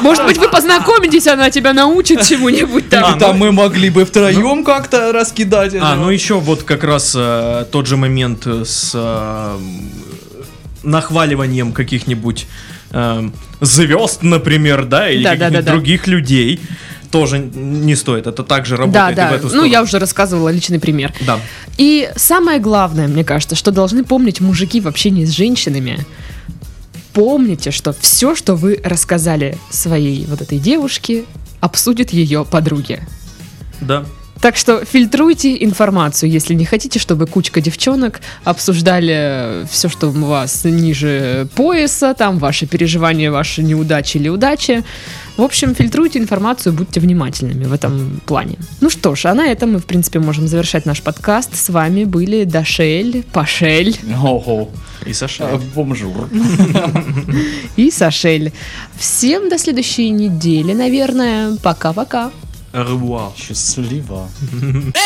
Может 0.00 0.24
быть, 0.26 0.38
вы 0.38 0.48
познакомитесь, 0.48 1.26
она 1.28 1.50
тебя 1.50 1.72
научит 1.72 2.22
чему-нибудь 2.22 2.88
там. 2.88 3.04
А, 3.04 3.16
И 3.16 3.20
там 3.20 3.38
мы 3.38 3.52
могли 3.52 3.90
бы 3.90 4.04
втроем 4.04 4.64
как-то 4.64 5.12
раскидать. 5.12 5.74
А, 5.80 5.94
ну 5.94 6.10
еще 6.10 6.40
вот 6.40 6.64
как 6.64 6.82
раз 6.84 7.14
э, 7.16 7.66
тот 7.70 7.86
же 7.86 7.96
момент 7.96 8.31
э, 8.44 8.64
с 8.66 8.92
э, 8.94 9.58
нахваливанием 10.82 11.72
каких-нибудь 11.72 12.46
э, 12.90 13.30
звезд, 13.60 14.22
например, 14.22 14.84
да, 14.84 15.10
или 15.10 15.22
Да, 15.22 15.30
да, 15.30 15.36
каких-нибудь 15.36 15.64
да, 15.64 15.70
да. 15.70 15.72
других 15.72 16.06
людей 16.06 16.60
тоже 17.10 17.38
не 17.38 17.94
стоит. 17.94 18.26
Это 18.26 18.42
также 18.42 18.76
Да, 18.76 18.82
работает 18.82 19.10
и 19.10 19.12
в 19.12 19.16
да. 19.16 19.30
эту 19.30 19.42
Ну, 19.44 19.48
сторону. 19.50 19.68
я 19.70 19.82
уже 19.82 19.98
рассказывала 19.98 20.48
личный 20.48 20.80
пример. 20.80 21.12
Да. 21.26 21.38
И 21.76 22.10
самое 22.16 22.58
главное, 22.58 23.06
мне 23.06 23.22
кажется, 23.22 23.54
что 23.54 23.70
должны 23.70 24.02
помнить 24.04 24.40
мужики 24.40 24.80
в 24.80 24.88
общении 24.88 25.24
с 25.26 25.30
женщинами. 25.30 26.04
Помните, 27.12 27.70
что 27.70 27.92
все, 27.92 28.34
что 28.34 28.54
вы 28.56 28.80
рассказали 28.82 29.58
своей 29.70 30.24
вот 30.24 30.40
этой 30.40 30.58
девушке, 30.58 31.24
обсудит 31.60 32.10
ее 32.10 32.46
подруги. 32.46 33.00
Да. 33.82 34.06
Так 34.42 34.56
что 34.56 34.84
фильтруйте 34.84 35.64
информацию, 35.64 36.28
если 36.28 36.54
не 36.54 36.64
хотите, 36.64 36.98
чтобы 36.98 37.26
кучка 37.28 37.60
девчонок 37.60 38.20
обсуждали 38.42 39.64
все, 39.70 39.88
что 39.88 40.08
у 40.08 40.10
вас 40.10 40.64
ниже 40.64 41.46
пояса, 41.54 42.12
там 42.12 42.38
ваши 42.38 42.66
переживания, 42.66 43.30
ваши 43.30 43.62
неудачи 43.62 44.16
или 44.16 44.28
удачи. 44.28 44.82
В 45.36 45.42
общем, 45.42 45.76
фильтруйте 45.76 46.18
информацию, 46.18 46.72
будьте 46.72 46.98
внимательными 46.98 47.66
в 47.66 47.72
этом 47.72 48.20
плане. 48.26 48.58
Ну 48.80 48.90
что 48.90 49.14
ж, 49.14 49.26
а 49.26 49.34
на 49.34 49.46
этом 49.46 49.74
мы, 49.74 49.78
в 49.78 49.86
принципе, 49.86 50.18
можем 50.18 50.48
завершать 50.48 50.86
наш 50.86 51.02
подкаст. 51.02 51.54
С 51.54 51.68
вами 51.68 52.02
были 52.02 52.42
Дашель, 52.42 53.24
Пашель 53.32 53.96
Ого. 54.20 54.70
И 55.06 55.12
Саша. 55.12 55.44
Э, 55.44 55.58
Бомжур. 55.72 56.28
и 57.76 57.92
Сашель. 57.92 58.52
Всем 58.98 59.48
до 59.48 59.56
следующей 59.56 60.10
недели, 60.10 60.72
наверное. 60.72 61.56
Пока-пока. 61.62 62.32
Au 62.74 62.82
revoir. 62.82 63.34
Tschüss 63.36 63.72
zu 63.72 63.82
lieber. 63.82 64.28
Baby! 64.50 65.02